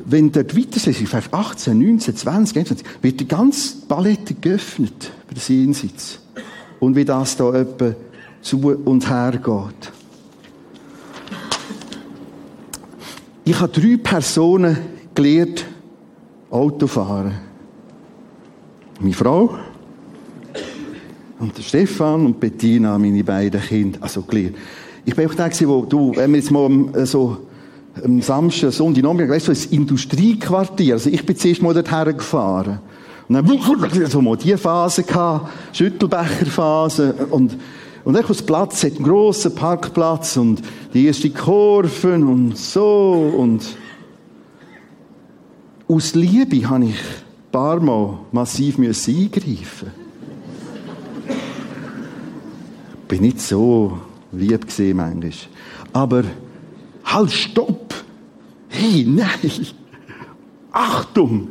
[0.09, 5.11] Wenn dort weiter ist, in Vers 18, 19, 20, 21, wird die ganze Palette geöffnet
[5.27, 6.21] für das Jenseits.
[6.79, 7.95] Und wie das da etwa
[8.41, 9.93] zu und her geht.
[13.45, 14.77] Ich habe drei Personen
[15.15, 15.65] gelernt,
[16.51, 17.35] Autofahren.
[19.01, 19.57] Meine Frau
[21.39, 23.99] und der Stefan und Bettina, meine beiden Kinder.
[24.03, 24.57] Also gelernt.
[25.05, 27.46] Ich bin auch der, wo du, wenn wir jetzt mal so
[28.05, 30.95] am Samstag, Sonntag, Nachmittag, weißt du, das Industriequartier.
[30.95, 32.81] Also ich bin zuerst mal dorthin gefahren.
[33.29, 37.57] Und dann so mal die Phase gehabt, Schüttelbecherphase und
[38.07, 40.63] und dann auf Platz hat einen grossen Parkplatz und
[40.95, 43.65] die ersten Kurven und so und
[45.89, 49.91] aus Liebe habe ich ein paar Mal massiv eingreifen
[53.09, 53.99] Bin nicht so
[54.31, 55.33] lieb gesehen manchmal.
[55.93, 56.23] Aber
[57.15, 57.95] halt, stopp!
[58.69, 59.67] Hey, nein!
[60.73, 61.49] Achtung!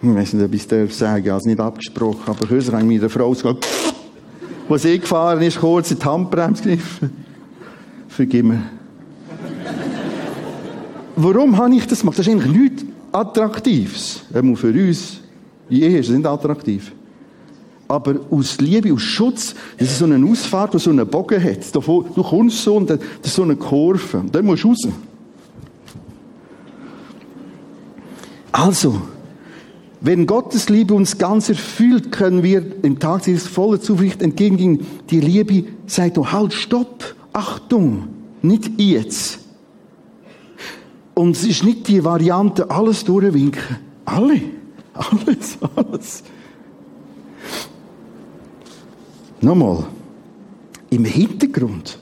[0.00, 2.82] Ich weiß nicht, ob ich es darf sagen, habe es nicht abgesprochen, aber kürzlich habe
[2.84, 3.66] ich mit einer Frau gesagt,
[4.68, 7.10] wo sie gefahren ist, kurz in die Handbremse gegriffen.
[8.08, 8.62] Vergib mir.
[11.16, 12.18] Warum habe ich das gemacht?
[12.18, 14.22] Das ist eigentlich nichts Attraktives.
[14.32, 15.20] Einmal für uns.
[15.68, 16.92] Ist nicht attraktiv.
[17.88, 21.74] Aber aus Liebe, aus Schutz, das ist so eine Ausfahrt, die so einen Bogen hat.
[21.74, 24.24] Du kommst so und das ist so eine Kurve.
[24.30, 24.88] Dann musst du raus.
[28.52, 29.00] Also,
[30.00, 34.86] wenn Gottes Liebe uns ganz erfüllt, können wir im Tag dieses voller Zuversicht entgegengehen.
[35.10, 38.08] Die Liebe sagt doch, halt, stopp, Achtung,
[38.42, 39.40] nicht jetzt.
[41.14, 43.76] Und es ist nicht die Variante, alles durchwinken.
[44.04, 44.40] Alle.
[44.94, 46.22] Alles, alles.
[49.40, 49.84] Nochmal.
[50.90, 51.98] Im Hintergrund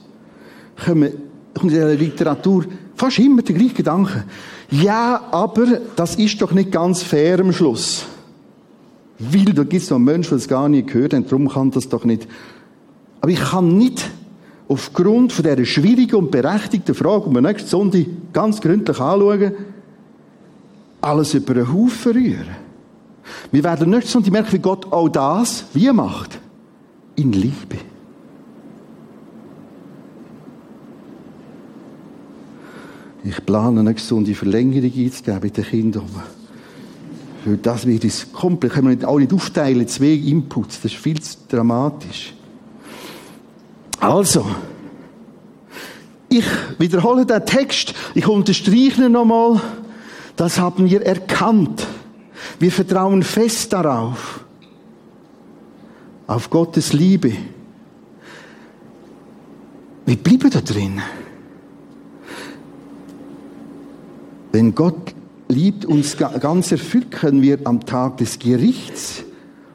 [0.83, 1.11] kommen
[1.61, 4.23] in der Literatur fast immer der gleiche Gedanke.
[4.71, 8.05] Ja, aber das ist doch nicht ganz fair am Schluss.
[9.19, 11.89] Weil da gibt es noch Menschen, die es gar nicht gehört haben, darum kann das
[11.89, 12.27] doch nicht.
[13.21, 14.09] Aber ich kann nicht
[14.67, 19.53] aufgrund von dieser schwierigen und berechtigten Frage, die wir nächste Sonntag ganz gründlich anschauen,
[21.01, 22.47] alles über den Haufen rühren.
[23.51, 26.39] Wir werden nächste Sonntag merken, wie Gott auch das wie macht.
[27.17, 27.77] In Liebe.
[33.23, 36.09] Ich plane nächste Sonntag Verlängerung einzugeben bei den Kindern.
[37.43, 41.01] Weil das wird uns komplett, können wir nicht, auch nicht aufteilen, zwei Inputs, das ist
[41.01, 42.33] viel zu dramatisch.
[43.99, 44.45] Also,
[46.29, 46.45] ich
[46.77, 49.59] wiederhole den Text, ich unterstreiche ihn nochmal,
[50.35, 51.87] das haben wir erkannt.
[52.59, 54.45] Wir vertrauen fest darauf,
[56.27, 57.31] auf Gottes Liebe.
[60.05, 61.01] Wir bleiben da drin.
[64.51, 65.13] Wenn Gott
[65.47, 69.23] liebt uns ganz erfüllt, können wir am Tag des Gerichts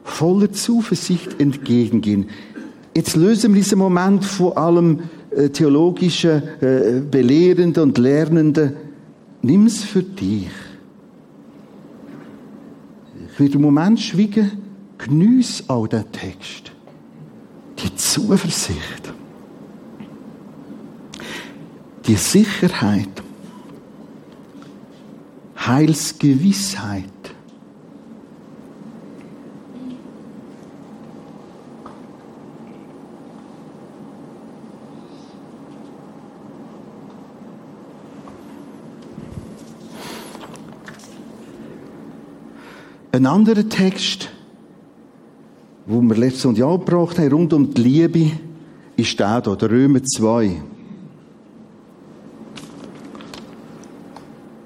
[0.03, 2.29] voller Zuversicht entgegengehen.
[2.95, 8.73] Jetzt lösen wir diesen Moment vor allem äh, theologischen, äh, Belehrenden und Lernenden.
[9.41, 10.49] Nimm's für dich.
[13.31, 14.51] Ich werde einen Moment schweigen,
[15.05, 16.71] geniess all den Text.
[17.79, 19.13] Die Zuversicht.
[22.07, 23.09] Die Sicherheit.
[25.57, 27.03] Heilsgewissheit.
[43.11, 44.29] Ein anderer Text,
[45.85, 48.31] wo wir letztes Jahr gebracht haben, rund um die Liebe,
[48.95, 50.61] ist der hier, der Römer 2.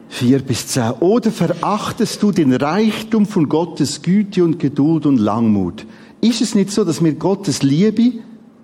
[0.10, 0.93] 4 bis 10.
[0.99, 5.86] Oder verachtest du den Reichtum von Gottes Güte und Geduld und Langmut?
[6.21, 8.13] Ist es nicht so, dass wir Gottes Liebe,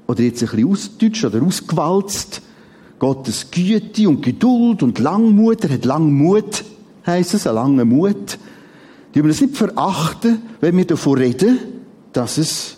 [0.07, 2.41] oder jetzt ein bisschen ausdeutscht oder ausgewalzt,
[2.97, 6.63] Gottes Güte und Geduld und Langmut, er hat Langmut,
[7.05, 8.37] heisst es, ein langer Mut,
[9.13, 11.59] die wir das nicht verachten, wenn wir davon reden,
[12.13, 12.77] dass es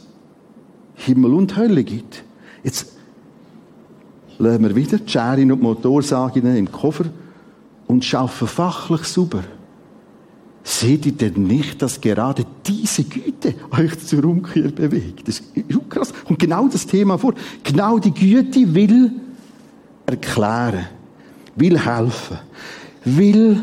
[0.96, 2.24] Himmel und Hölle gibt.
[2.64, 2.94] Jetzt
[4.38, 7.06] lassen wir wieder die Scherin und die Motorsagen im Koffer
[7.88, 9.44] und schaffen fachlich sauber.
[10.64, 15.28] Seht ihr denn nicht, dass gerade diese Güte euch zur Umkehr bewegt?
[15.28, 16.12] Das ist krass.
[16.28, 17.36] Und genau das Thema vor.
[17.64, 19.12] Genau die Güte will
[20.08, 20.88] erklären,
[21.56, 22.38] will helfen,
[23.04, 23.62] will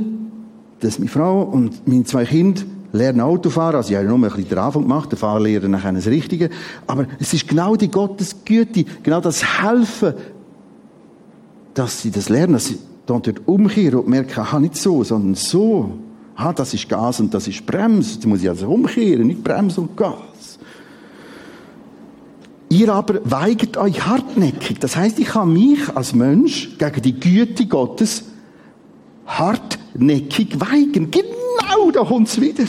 [0.82, 3.76] dass meine Frau und meine zwei Kinder lernen Autofahren.
[3.76, 6.50] Also ich habe nur ein bisschen den Anfang gemacht, der Fahrlehrer nachher das Richtige.
[6.86, 10.14] Aber es ist genau die Gottesgüte, genau das Helfen,
[11.74, 15.34] dass sie das lernen, dass sie dann dort umkehren und merken, aha, nicht so, sondern
[15.34, 15.92] so.
[16.34, 18.14] Ah, das ist Gas und das ist Bremse.
[18.14, 20.58] Jetzt muss ich also umkehren, nicht Bremse und Gas.
[22.68, 24.78] Ihr aber weigert euch hartnäckig.
[24.78, 28.24] Das heißt, ich kann mich als Mensch gegen die Güte Gottes
[29.26, 31.10] hartnäckig weigern.
[31.10, 32.64] Genau, da kommt's wieder.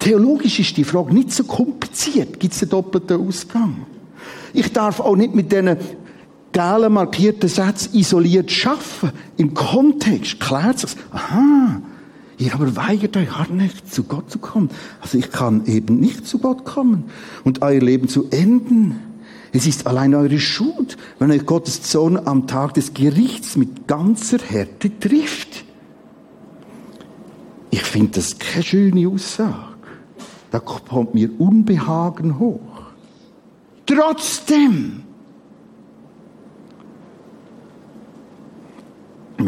[0.00, 2.40] Theologisch ist die Frage nicht so kompliziert.
[2.40, 3.86] Gibt es einen doppelten Ausgang?
[4.52, 5.76] Ich darf auch nicht mit diesen
[6.52, 9.12] gelben markierten Sätzen isoliert schaffen.
[9.36, 10.96] Im Kontext klärt sich.
[11.12, 11.82] Aha,
[12.38, 14.70] ihr aber weigert euch hartnäckig zu Gott zu kommen.
[15.02, 17.04] Also ich kann eben nicht zu Gott kommen
[17.44, 18.98] und euer Leben zu enden.
[19.52, 24.38] Es ist allein eure Schuld, wenn euch Gottes Zorn am Tag des Gerichts mit ganzer
[24.38, 25.64] Härte trifft.
[27.70, 29.69] Ich finde das keine schöne Aussage.
[30.50, 32.60] Da kommt mir Unbehagen hoch.
[33.86, 35.04] Trotzdem,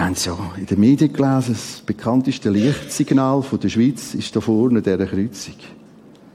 [0.03, 4.41] haben es ja in den Medien gelesen, das bekannteste Lichtsignal von der Schweiz ist da
[4.41, 5.55] vorne dieser Kreuzung.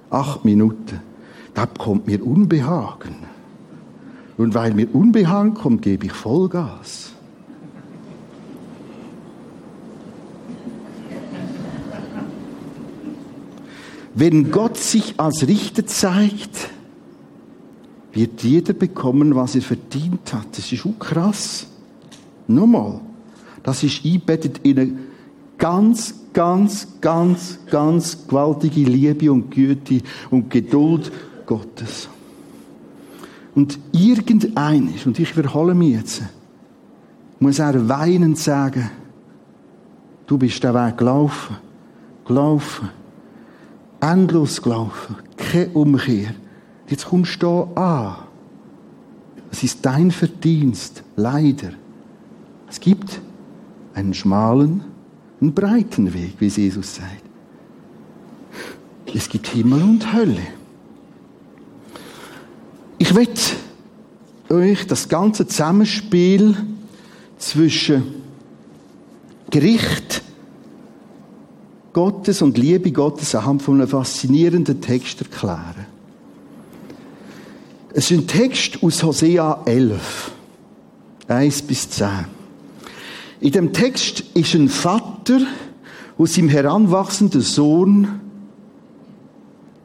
[0.10, 1.02] Acht Minuten.
[1.54, 3.16] Da kommt mir Unbehagen.
[4.38, 7.14] Und weil mir Unbehagen kommt, gebe ich Vollgas.
[14.20, 16.72] Wenn Gott sich als Richter zeigt,
[18.14, 20.58] wird jeder bekommen, was er verdient hat.
[20.58, 21.68] Das ist auch krass.
[22.48, 23.00] Nochmal.
[23.62, 24.94] Das ist einbettet in eine
[25.60, 30.02] ganz, ganz, ganz, ganz gewaltige Liebe und Güte
[30.32, 31.12] und Geduld
[31.46, 32.10] Gottes.
[33.54, 36.24] Und irgendeines, und ich wiederhole mich jetzt,
[37.40, 38.90] muss er weinend sagen,
[40.26, 41.58] du bist den Weg gelaufen,
[42.26, 42.90] gelaufen,
[44.00, 46.34] endlos gelaufen, keine Umkehr.
[46.88, 48.16] Jetzt kommst du hier an.
[49.52, 51.72] Es ist dein Verdienst, leider.
[52.70, 53.22] Es gibt
[53.94, 54.84] einen schmalen,
[55.42, 57.24] einen breiten Weg, wie Jesus sagt.
[59.14, 60.42] Es gibt Himmel und Hölle.
[62.98, 63.30] Ich will
[64.50, 66.56] euch das ganze Zusammenspiel
[67.38, 68.04] zwischen
[69.50, 70.22] Gericht
[71.98, 75.88] Gottes und Liebe Gottes anhand von einem faszinierenden Text erklären.
[77.92, 80.32] Es ist ein Text aus Hosea 11,
[81.28, 82.08] 1 bis 10.
[83.40, 85.40] In dem Text ist ein Vater
[86.20, 88.20] aus seinem heranwachsenden Sohn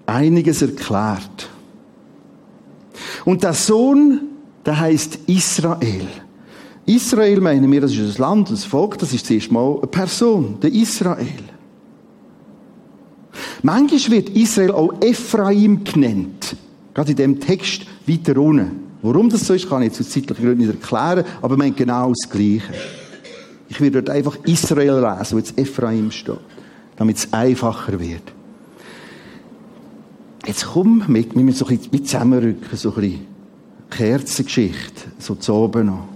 [0.04, 1.48] einiges erklärt.
[3.24, 4.20] Und der Sohn,
[4.66, 6.08] der heißt Israel.
[6.84, 10.60] Israel meinen wir, das ist ein Land, ein Volk, das ist zuerst mal eine Person,
[10.60, 11.51] der Israel.
[13.62, 16.56] Manchmal wird Israel auch Ephraim genannt.
[16.94, 18.82] Gerade in dem Text weiter unten.
[19.02, 22.10] Warum das so ist, kann ich jetzt aus zeitlichen Gründen nicht erklären, aber man genau
[22.10, 22.72] das Gleiche.
[23.68, 26.38] Ich werde dort einfach Israel lesen, wo jetzt Ephraim steht,
[26.96, 28.22] damit es einfacher wird.
[30.46, 33.26] Jetzt komm mit, wir müssen so ein bisschen zusammenrücken, so ein bisschen
[33.90, 36.11] Kerzengeschichte, so zu oben noch.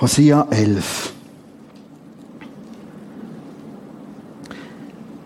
[0.00, 1.12] Hosea 11.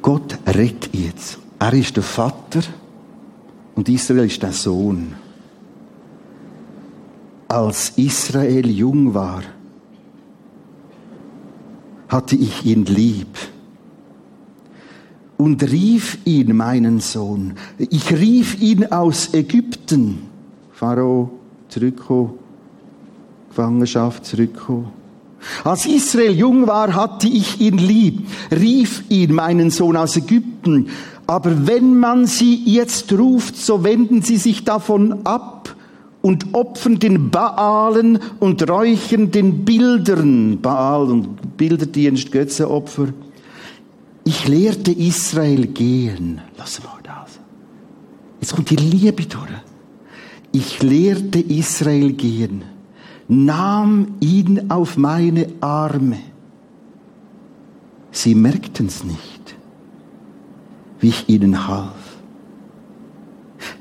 [0.02, 1.38] Gott rettet jetzt.
[1.60, 2.60] Er ist der Vater
[3.76, 5.14] und Israel ist der Sohn.
[7.46, 9.44] Als Israel jung war,
[12.08, 13.38] hatte ich ihn lieb
[15.36, 17.54] und rief ihn, meinen Sohn.
[17.78, 20.22] Ich rief ihn aus Ägypten.
[20.72, 21.30] Pharao,
[21.68, 22.43] zurückkommen
[23.54, 24.92] Gefangenschaft zurückkommen.
[25.62, 30.88] Als Israel jung war, hatte ich ihn lieb, rief ihn, meinen Sohn aus Ägypten.
[31.26, 35.76] Aber wenn man sie jetzt ruft, so wenden sie sich davon ab
[36.20, 40.60] und opfern den Baalen und räuchern den Bildern.
[40.60, 43.08] Baal und Bilderdienst, Götzenopfer.
[44.24, 46.40] Ich lehrte Israel gehen.
[46.56, 47.38] Lass mal das.
[48.40, 49.50] Jetzt kommt die Liebe durch.
[50.52, 52.64] Ich lehrte Israel gehen
[53.28, 56.18] nahm ihn auf meine Arme.
[58.10, 59.56] Sie merkten es nicht,
[61.00, 61.90] wie ich ihnen half.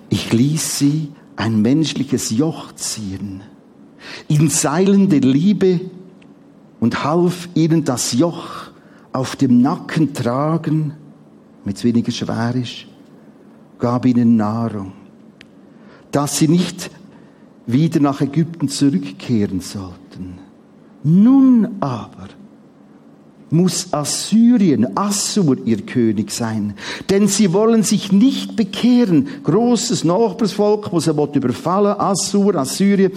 [0.09, 3.41] Ich ließ sie ein menschliches Joch ziehen,
[4.27, 5.81] in Seilen der Liebe
[6.79, 8.71] und half ihnen das Joch
[9.11, 10.93] auf dem Nacken tragen,
[11.65, 12.85] mit weniger schwer ist,
[13.79, 14.91] gab ihnen Nahrung,
[16.11, 16.89] dass sie nicht
[17.65, 20.39] wieder nach Ägypten zurückkehren sollten.
[21.03, 22.29] Nun aber
[23.49, 26.73] muss Assyrien, Assur ihr König sein,
[27.09, 29.27] denn sie wollen sich nicht bekehren.
[29.43, 33.11] Großes Nachbarsvolk, wo sie überfallen, Assur, Assyrien.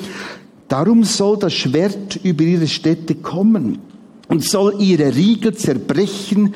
[0.69, 3.79] Darum soll das Schwert über ihre Städte kommen
[4.29, 6.55] und soll ihre Riegel zerbrechen,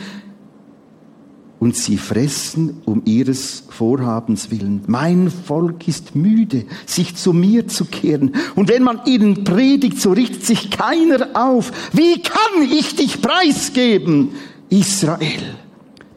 [1.60, 4.82] und sie fressen um ihres Vorhabens willen.
[4.86, 8.34] Mein Volk ist müde, sich zu mir zu kehren.
[8.56, 11.70] Und wenn man ihnen predigt, so richtet sich keiner auf.
[11.92, 14.30] Wie kann ich dich preisgeben,
[14.70, 15.54] Israel?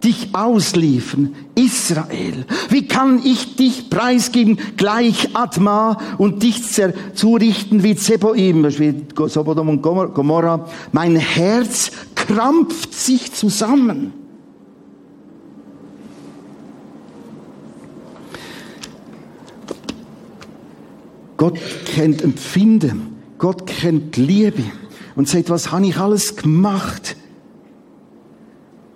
[0.01, 2.45] Dich ausliefern, Israel.
[2.69, 6.61] Wie kann ich dich preisgeben, gleich Atma, und dich
[7.13, 8.95] zurichten wie Zeboim, wie
[9.27, 10.69] Sodom und Gomorra?
[10.93, 14.22] Mein Herz krampft sich zusammen.
[21.43, 23.17] Gott kennt Empfinden.
[23.37, 24.63] Gott kennt Liebe.
[25.13, 27.17] Und sagt, was habe ich alles gemacht?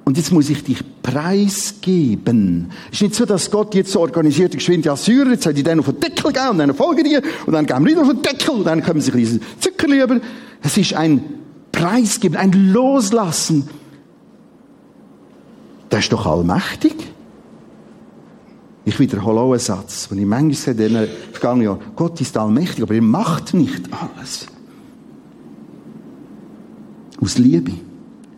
[0.05, 2.71] Und jetzt muss ich dich preisgeben.
[2.89, 5.63] Es ist nicht so, dass Gott jetzt so organisiert, geschwind die Assyrer, jetzt hat die
[5.63, 8.07] dann auf den Deckel gegeben und dann folgen die und dann gehen wir wieder auf
[8.07, 10.21] den Deckel und dann kommen sie ein bisschen Zuckerli über.
[10.63, 11.21] Es ist ein
[11.73, 13.67] Preisgeben, ein Loslassen.
[15.91, 16.95] Der ist doch allmächtig.
[18.87, 21.81] Ich wiederhole auch einen Satz, den ich manchmal sage, in den vergangenen Jahren.
[21.93, 24.47] Gott ist allmächtig, aber er macht nicht alles.
[27.21, 27.73] Aus Liebe,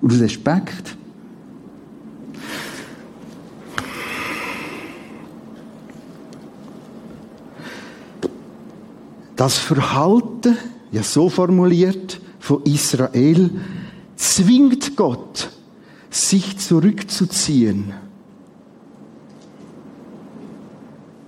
[0.01, 0.97] aus Respekt.
[9.35, 10.57] Das Verhalten,
[10.91, 13.51] ja so formuliert, von Israel,
[14.15, 15.51] zwingt Gott,
[16.09, 17.93] sich zurückzuziehen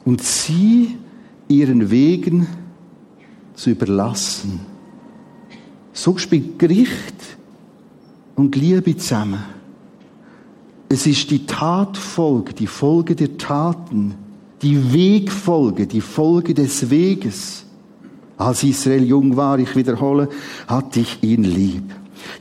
[0.06, 0.98] und sie
[1.48, 2.48] ihren Wegen
[3.54, 4.62] zu überlassen.
[5.94, 7.16] So spielt Gericht
[8.36, 9.44] und Liebe zusammen.
[10.90, 14.16] Es ist die Tatfolge, die Folge der Taten,
[14.62, 17.66] die Wegfolge, die Folge des Weges.
[18.38, 20.30] Als Israel jung war, ich wiederhole,
[20.68, 21.84] hatte ich ihn lieb.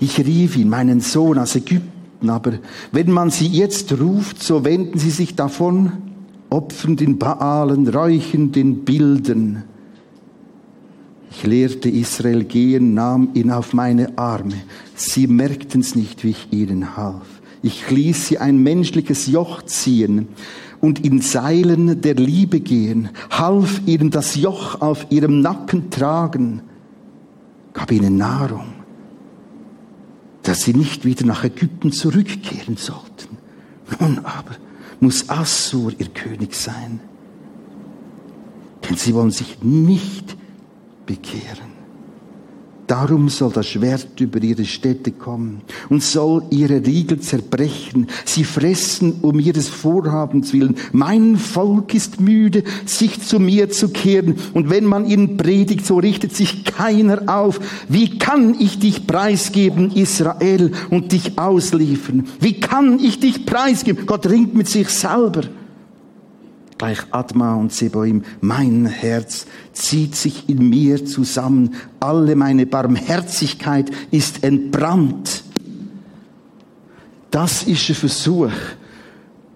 [0.00, 2.54] Ich rief ihn, meinen Sohn aus Ägypten, aber
[2.92, 5.92] wenn man sie jetzt ruft, so wenden sie sich davon,
[6.50, 9.64] opfern den Baalen, räuchen den Bildern.
[11.30, 14.56] Ich lehrte Israel gehen, nahm ihn auf meine Arme.
[14.94, 17.40] Sie merkten's nicht, wie ich ihnen half.
[17.62, 20.28] Ich ließ sie ein menschliches Joch ziehen
[20.80, 26.62] und in Seilen der Liebe gehen, half ihnen das Joch auf ihrem Nacken tragen,
[27.74, 28.66] gab ihnen Nahrung,
[30.42, 33.36] dass sie nicht wieder nach Ägypten zurückkehren sollten.
[34.00, 34.56] Nun aber
[35.00, 37.00] muss Assur ihr König sein,
[38.88, 40.36] denn sie wollen sich nicht
[41.06, 41.69] bekehren.
[42.90, 45.60] Darum soll das Schwert über ihre Städte kommen
[45.90, 48.08] und soll ihre Riegel zerbrechen.
[48.24, 50.74] Sie fressen um ihres Vorhabens willen.
[50.90, 54.34] Mein Volk ist müde, sich zu mir zu kehren.
[54.54, 57.60] Und wenn man ihnen predigt, so richtet sich keiner auf.
[57.88, 62.26] Wie kann ich dich preisgeben, Israel, und dich ausliefern?
[62.40, 64.04] Wie kann ich dich preisgeben?
[64.04, 65.42] Gott ringt mit sich selber
[66.80, 68.22] gleich Adma und Seboim.
[68.40, 71.74] Mein Herz zieht sich in mir zusammen.
[72.00, 75.44] Alle meine Barmherzigkeit ist entbrannt.
[77.30, 78.52] Das ist ein Versuch,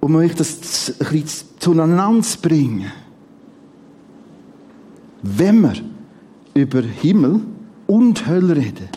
[0.00, 2.92] um euch das ein bisschen zueinander zu bringen.
[5.22, 5.76] Wenn wir
[6.52, 7.40] über Himmel
[7.86, 8.90] und Hölle reden,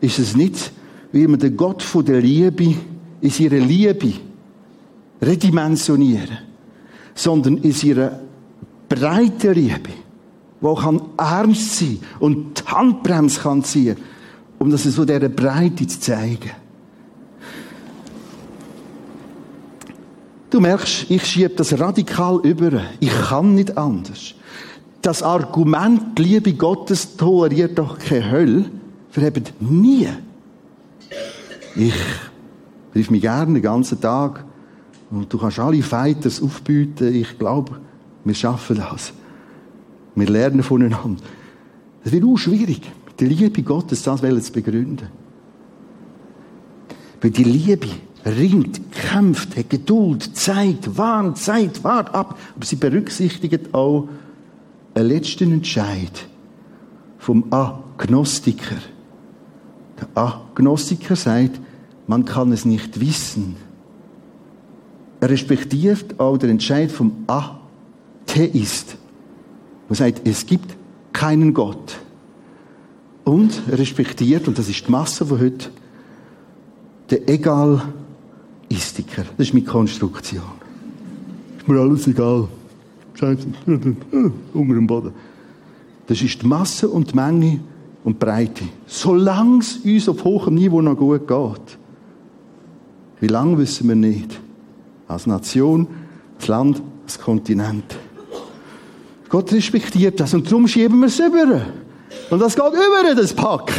[0.00, 0.72] ist es nicht,
[1.12, 2.74] wie wir den Gott von der Liebe
[3.20, 4.14] in ihrer Liebe
[5.20, 6.49] redimensionieren
[7.14, 8.20] sondern in ihrer
[8.88, 9.90] breiten Liebe,
[10.60, 13.96] wo kann ernst sein und die Handbremse kann ziehen,
[14.58, 16.50] um das so dieser Breite zu zeigen.
[20.50, 22.82] Du merkst, ich schiebe das radikal über.
[22.98, 24.34] Ich kann nicht anders.
[25.00, 28.64] Das Argument, die Liebe Gottes toleriert doch keine Hölle,
[29.10, 30.08] verhebt nie.
[31.76, 31.94] Ich
[32.94, 34.44] rief mich gerne den ganzen Tag
[35.10, 37.14] und du kannst alle Fighters aufbieten.
[37.14, 37.80] Ich glaube,
[38.24, 39.12] wir schaffen das.
[40.14, 41.22] Wir lernen voneinander.
[42.04, 42.82] Es wird auch schwierig,
[43.18, 45.08] der Liebe Gottes das zu begründen.
[47.20, 47.88] Weil die Liebe
[48.24, 52.38] ringt, kämpft, hat Geduld, Zeit, warnt, Zeit, wart ab.
[52.56, 54.08] Aber sie berücksichtigt auch
[54.94, 56.26] einen letzten Entscheid
[57.18, 58.76] vom Agnostiker.
[60.00, 61.60] Der Agnostiker sagt,
[62.06, 63.56] man kann es nicht wissen.
[65.20, 68.96] Er respektiert auch den Entscheid vom Atheist,
[69.88, 70.74] der sagt, es gibt
[71.12, 71.98] keinen Gott.
[73.24, 75.68] Und er respektiert, und das ist die Masse von heute,
[77.10, 77.92] den Egalistiker.
[79.36, 80.42] Das ist meine Konstruktion.
[81.58, 82.48] Ist mir alles egal.
[83.14, 83.46] Scheiße.
[84.54, 85.12] Unter dem Boden.
[86.06, 87.60] Das ist die Masse und die Menge
[88.04, 88.64] und die Breite.
[88.86, 91.78] Solange es uns auf hohem Niveau noch gut geht.
[93.20, 94.40] Wie lange wissen wir nicht
[95.10, 95.88] als Nation,
[96.38, 97.96] als Land, als Kontinent.
[99.28, 101.62] Gott respektiert das und darum schieben wir es über.
[102.30, 103.72] Und das geht über, das Pack.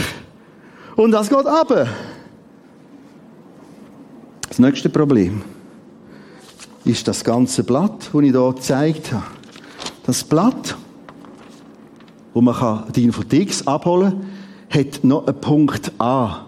[0.96, 1.88] Und das geht ab.
[4.48, 5.42] Das nächste Problem
[6.84, 9.24] ist das ganze Blatt, das ich hier gezeigt habe.
[10.04, 10.76] Das Blatt,
[12.34, 14.22] wo man die Infotheks abholen
[14.70, 16.46] kann, hat noch einen Punkt A.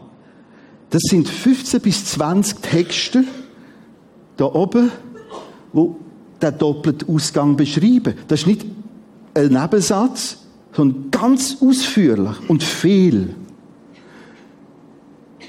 [0.90, 3.26] Das sind 15 bis 20 Texte,
[4.38, 4.92] da oben,
[5.72, 5.98] wo
[6.42, 8.16] der doppelte Ausgang beschreiben.
[8.28, 8.66] Das ist nicht
[9.34, 10.38] ein Nebensatz,
[10.74, 13.36] sondern ganz ausführlich und viel.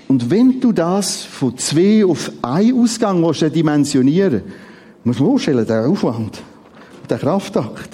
[0.08, 4.42] Und wenn du das von zwei auf einen Ausgang dimensionieren
[5.04, 6.42] musst du dir vorstellen, der Aufwand,
[7.08, 7.90] der Kraftakt.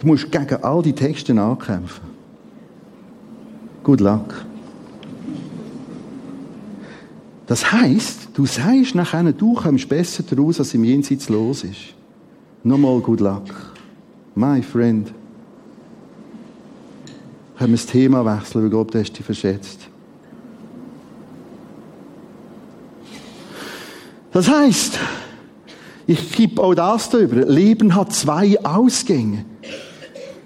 [0.00, 2.04] Du musst gegen all die Texte ankämpfen.
[3.82, 4.47] Good luck.
[7.48, 11.94] Das heisst, du sagst nachher, du kommst besser daraus, als im Jenseits los ist.
[12.62, 13.46] Nochmal good luck.
[14.34, 15.12] My friend.
[17.56, 19.88] Können wir das Thema wechseln, weil Gott dich verschätzt.
[24.30, 24.98] Das heißt,
[26.06, 27.46] ich gebe auch das darüber.
[27.46, 29.46] Leben hat zwei Ausgänge.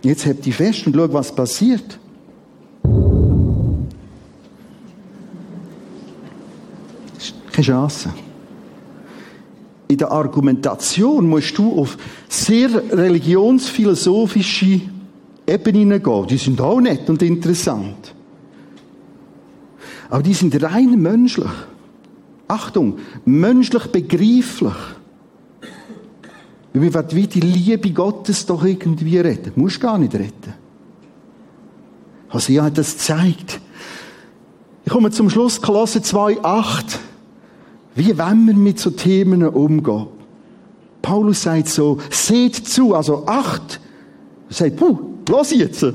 [0.02, 1.98] Jetzt habt ihr fest und schau, was passiert.
[7.62, 8.12] Keine Chance.
[9.86, 11.96] In der Argumentation musst du auf
[12.28, 14.80] sehr religionsphilosophische
[15.46, 16.26] Ebenen gehen.
[16.26, 18.14] Die sind auch nett und interessant.
[20.10, 21.50] Aber die sind rein menschlich.
[22.48, 24.72] Achtung, menschlich begreiflich.
[26.72, 29.52] Weil wir wie die Liebe Gottes doch irgendwie retten.
[29.54, 30.54] Du musst gar nicht retten.
[32.32, 33.60] Hosea hat das gezeigt.
[34.84, 36.98] Ich komme zum Schluss, Kolosse 2,8.
[37.94, 40.06] Wie wollen wir mit so Themen umgehen?
[41.02, 43.80] Paulus sagt so, seht zu, also acht.
[44.48, 45.92] Er sagt, puh, los jetzt, schau.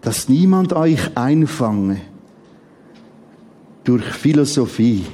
[0.00, 2.00] Dass niemand euch einfange
[3.84, 5.04] durch Philosophie.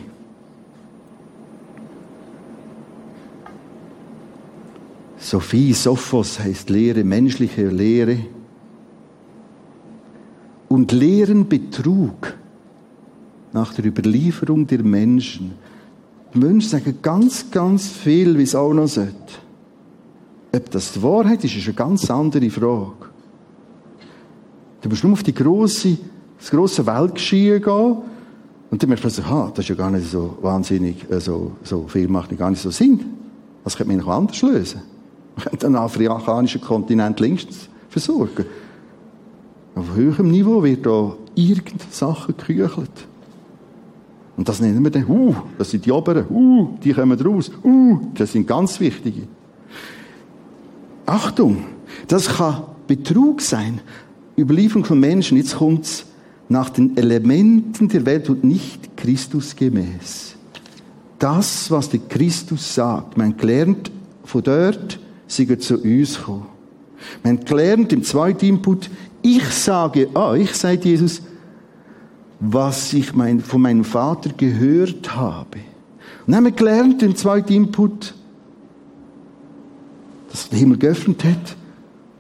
[5.18, 8.18] Sophie, Sophos heißt Lehre, menschliche Lehre.
[10.68, 12.36] Und leeren Betrug
[13.56, 15.52] nach der Überlieferung der Menschen.
[16.34, 19.14] Die Menschen sagen ganz, ganz viel, wie es auch noch sollte.
[20.54, 23.06] Ob das die Wahrheit ist, ist eine ganz andere Frage.
[24.82, 25.96] Du musst nur auf die grosse,
[26.38, 27.96] das grosse Weltgeschehen gehen
[28.70, 31.86] und dann merkst du ha, das ist ja gar nicht so wahnsinnig, äh, so, so
[31.88, 33.00] viel macht nicht gar nicht so Sinn.
[33.64, 34.82] Das könnte man noch anders lösen.
[35.34, 38.44] Man könnte den afrikanischen Kontinent längstens versorgen.
[39.74, 43.06] Auf höherem Niveau wird da irgendeine Sache geküchelt.
[44.36, 47.98] Und das nennen wir dann, uh, das sind die Oberen, uh, die kommen raus, uh,
[48.14, 49.22] das sind ganz wichtige.
[51.06, 51.64] Achtung,
[52.06, 53.80] das kann Betrug sein,
[54.36, 56.06] Überlieferung von Menschen, jetzt kommt's
[56.48, 60.36] nach den Elementen der Welt und nicht Christus gemäß.
[61.18, 63.90] Das, was der Christus sagt, man gelernt
[64.24, 66.46] von dort, sie zu uns kommen.
[67.22, 68.90] Man gelernt im zweiten Input,
[69.22, 71.22] ich sage euch, sagt Jesus,
[72.40, 75.58] was ich mein, von meinem Vater gehört habe.
[76.26, 78.14] Und haben wir gelernt, im zweiten Input,
[80.30, 81.56] dass der Himmel geöffnet hat.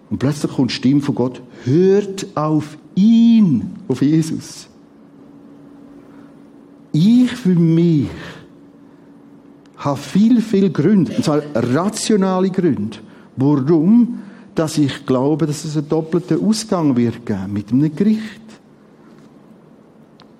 [0.08, 4.68] Und plötzlich kommt die Stimme von Gott, hört auf ihn, auf Jesus.
[6.92, 8.08] Ich für mich
[9.76, 12.98] habe viel, viel Gründe, und zwar rationale Gründe,
[13.36, 14.20] warum
[14.56, 18.40] dass ich glaube, dass es einen doppelten Ausgang wird geben mit einem Gericht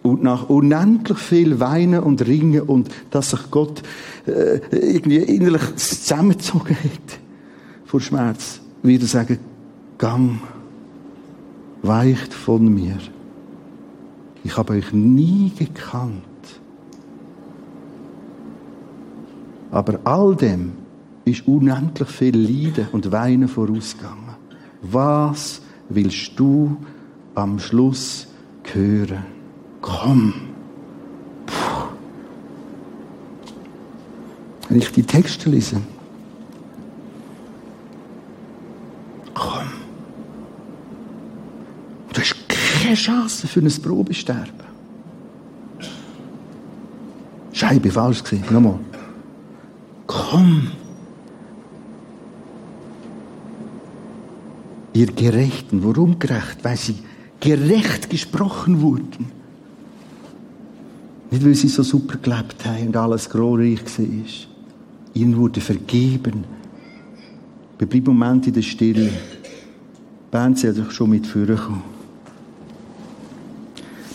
[0.07, 3.83] und nach unendlich viel Weinen und Ringen und dass sich Gott
[4.27, 7.19] äh, irgendwie innerlich zusammengezogen hat
[7.85, 9.39] vor Schmerz, wieder sagen,
[9.99, 10.41] Gang,
[11.83, 12.99] weicht von mir.
[14.45, 16.23] Ich habe euch nie gekannt.
[19.71, 20.73] Aber all dem
[21.25, 24.37] ist unendlich viel Leiden und Weinen vorausgegangen.
[24.83, 26.77] Was willst du
[27.35, 28.29] am Schluss
[28.73, 29.36] hören?
[29.81, 30.35] Komm.
[31.47, 31.89] Puh.
[34.69, 35.81] Wenn ich die Texte lese,
[39.35, 39.69] komm.
[42.13, 44.67] Du hast keine Chance für ein Probesterben.
[47.53, 48.45] Scheibe falsch gewesen.
[48.51, 48.79] Nochmal.
[50.07, 50.71] Komm.
[54.93, 56.59] Ihr Gerechten, warum gerecht?
[56.63, 56.97] Weil sie
[57.41, 59.36] gerecht gesprochen wurden.
[61.31, 64.07] Nicht, weil sie so super gelebt haben und alles glorreich war.
[65.15, 66.45] Ihnen wurde vergeben.
[67.79, 69.11] Wir bleiben einen Moment in der Stille.
[70.31, 71.83] Bern soll sich schon mit vorkommen.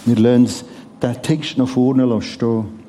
[0.05, 0.65] Wir lassen
[1.01, 2.80] den Text nach vorne stehen.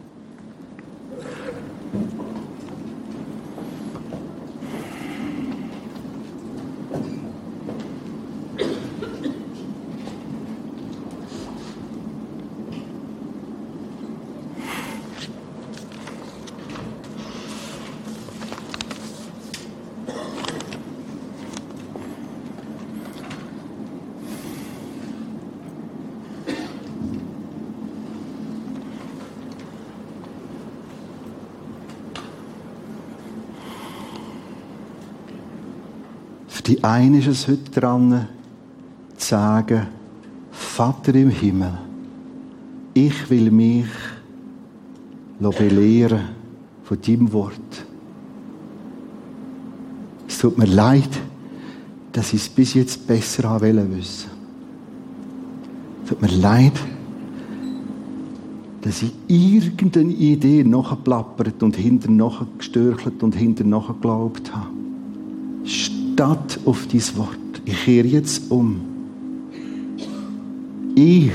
[36.63, 38.29] Für die einen ist es heute dran,
[39.17, 39.89] zu sagen,
[40.53, 41.77] Vater im Himmel,
[42.95, 43.87] ich will mich
[45.41, 46.21] belehren
[46.85, 47.85] von deinem Wort.
[50.29, 51.09] Es tut mir leid,
[52.13, 54.31] dass ich es bis jetzt besser haben wissen.
[56.05, 56.79] Es tut mir leid,
[58.83, 64.82] dass ich irgendeine Idee nachgeplappert und hinter gestörchelt und hinter geglaubt habe.
[66.23, 67.63] Statt auf dein Wort.
[67.65, 68.81] Ich kehre jetzt um.
[70.95, 71.33] Ich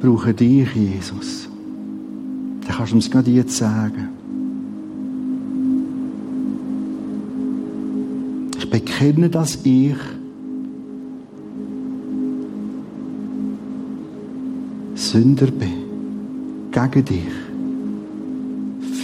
[0.00, 1.48] brauche dich, Jesus.
[2.66, 4.08] Dann kannst du es gerade jetzt sagen.
[8.58, 9.94] Ich bekenne, dass ich
[14.96, 16.72] Sünder bin.
[16.72, 17.34] Gegen dich.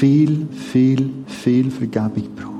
[0.00, 2.53] Viel, viel, viel Vergebung brauche.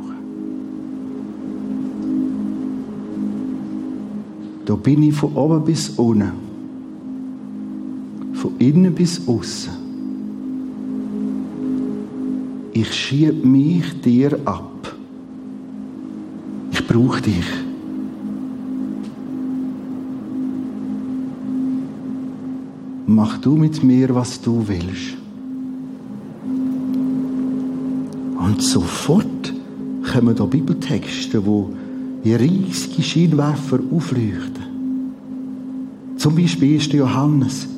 [4.66, 6.32] Da bin ich von oben bis unten.
[8.34, 9.72] Von innen bis außen.
[12.72, 14.94] Ich schiebe mich dir ab.
[16.72, 17.64] Ich brauche dich.
[23.14, 25.16] mach du mit mir, was du willst.
[28.38, 29.52] Und sofort
[30.12, 31.70] kommen da Bibeltexte, wo
[32.24, 34.64] wie riesige Scheinwerfer aufleuchten.
[36.16, 37.68] Zum Beispiel ist Johannes.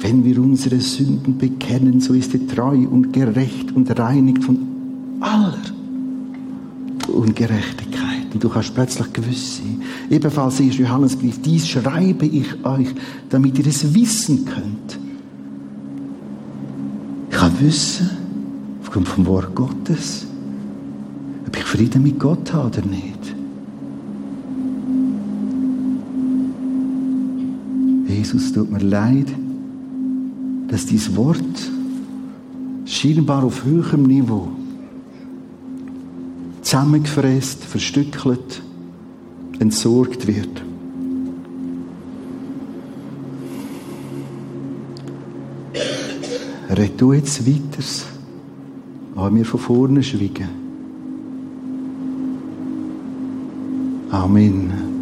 [0.00, 4.58] Wenn wir unsere Sünden bekennen, so ist er treu und gerecht und reinigt von
[5.20, 5.58] aller
[7.08, 8.34] Ungerechtigkeit.
[8.34, 9.82] Und du kannst plötzlich gewiss sein.
[10.10, 12.88] Ebenfalls ist Johannesbrief, dies schreibe ich euch,
[13.28, 14.98] damit ihr es wissen könnt.
[17.30, 18.10] Ich kann wissen,
[18.82, 20.26] aufgrund vom Wort Gottes,
[21.78, 23.36] Frieden mit Gott habe oder nicht.
[28.08, 29.28] Jesus, tut mir leid,
[30.66, 31.38] dass dieses Wort
[32.84, 34.48] scheinbar auf höherem Niveau
[36.62, 38.60] zusammengefräst, verstückelt,
[39.60, 40.64] entsorgt wird.
[46.70, 47.84] Red du jetzt weiter,
[49.14, 50.67] aber wir von vorne schweigen.
[54.18, 54.97] Amen.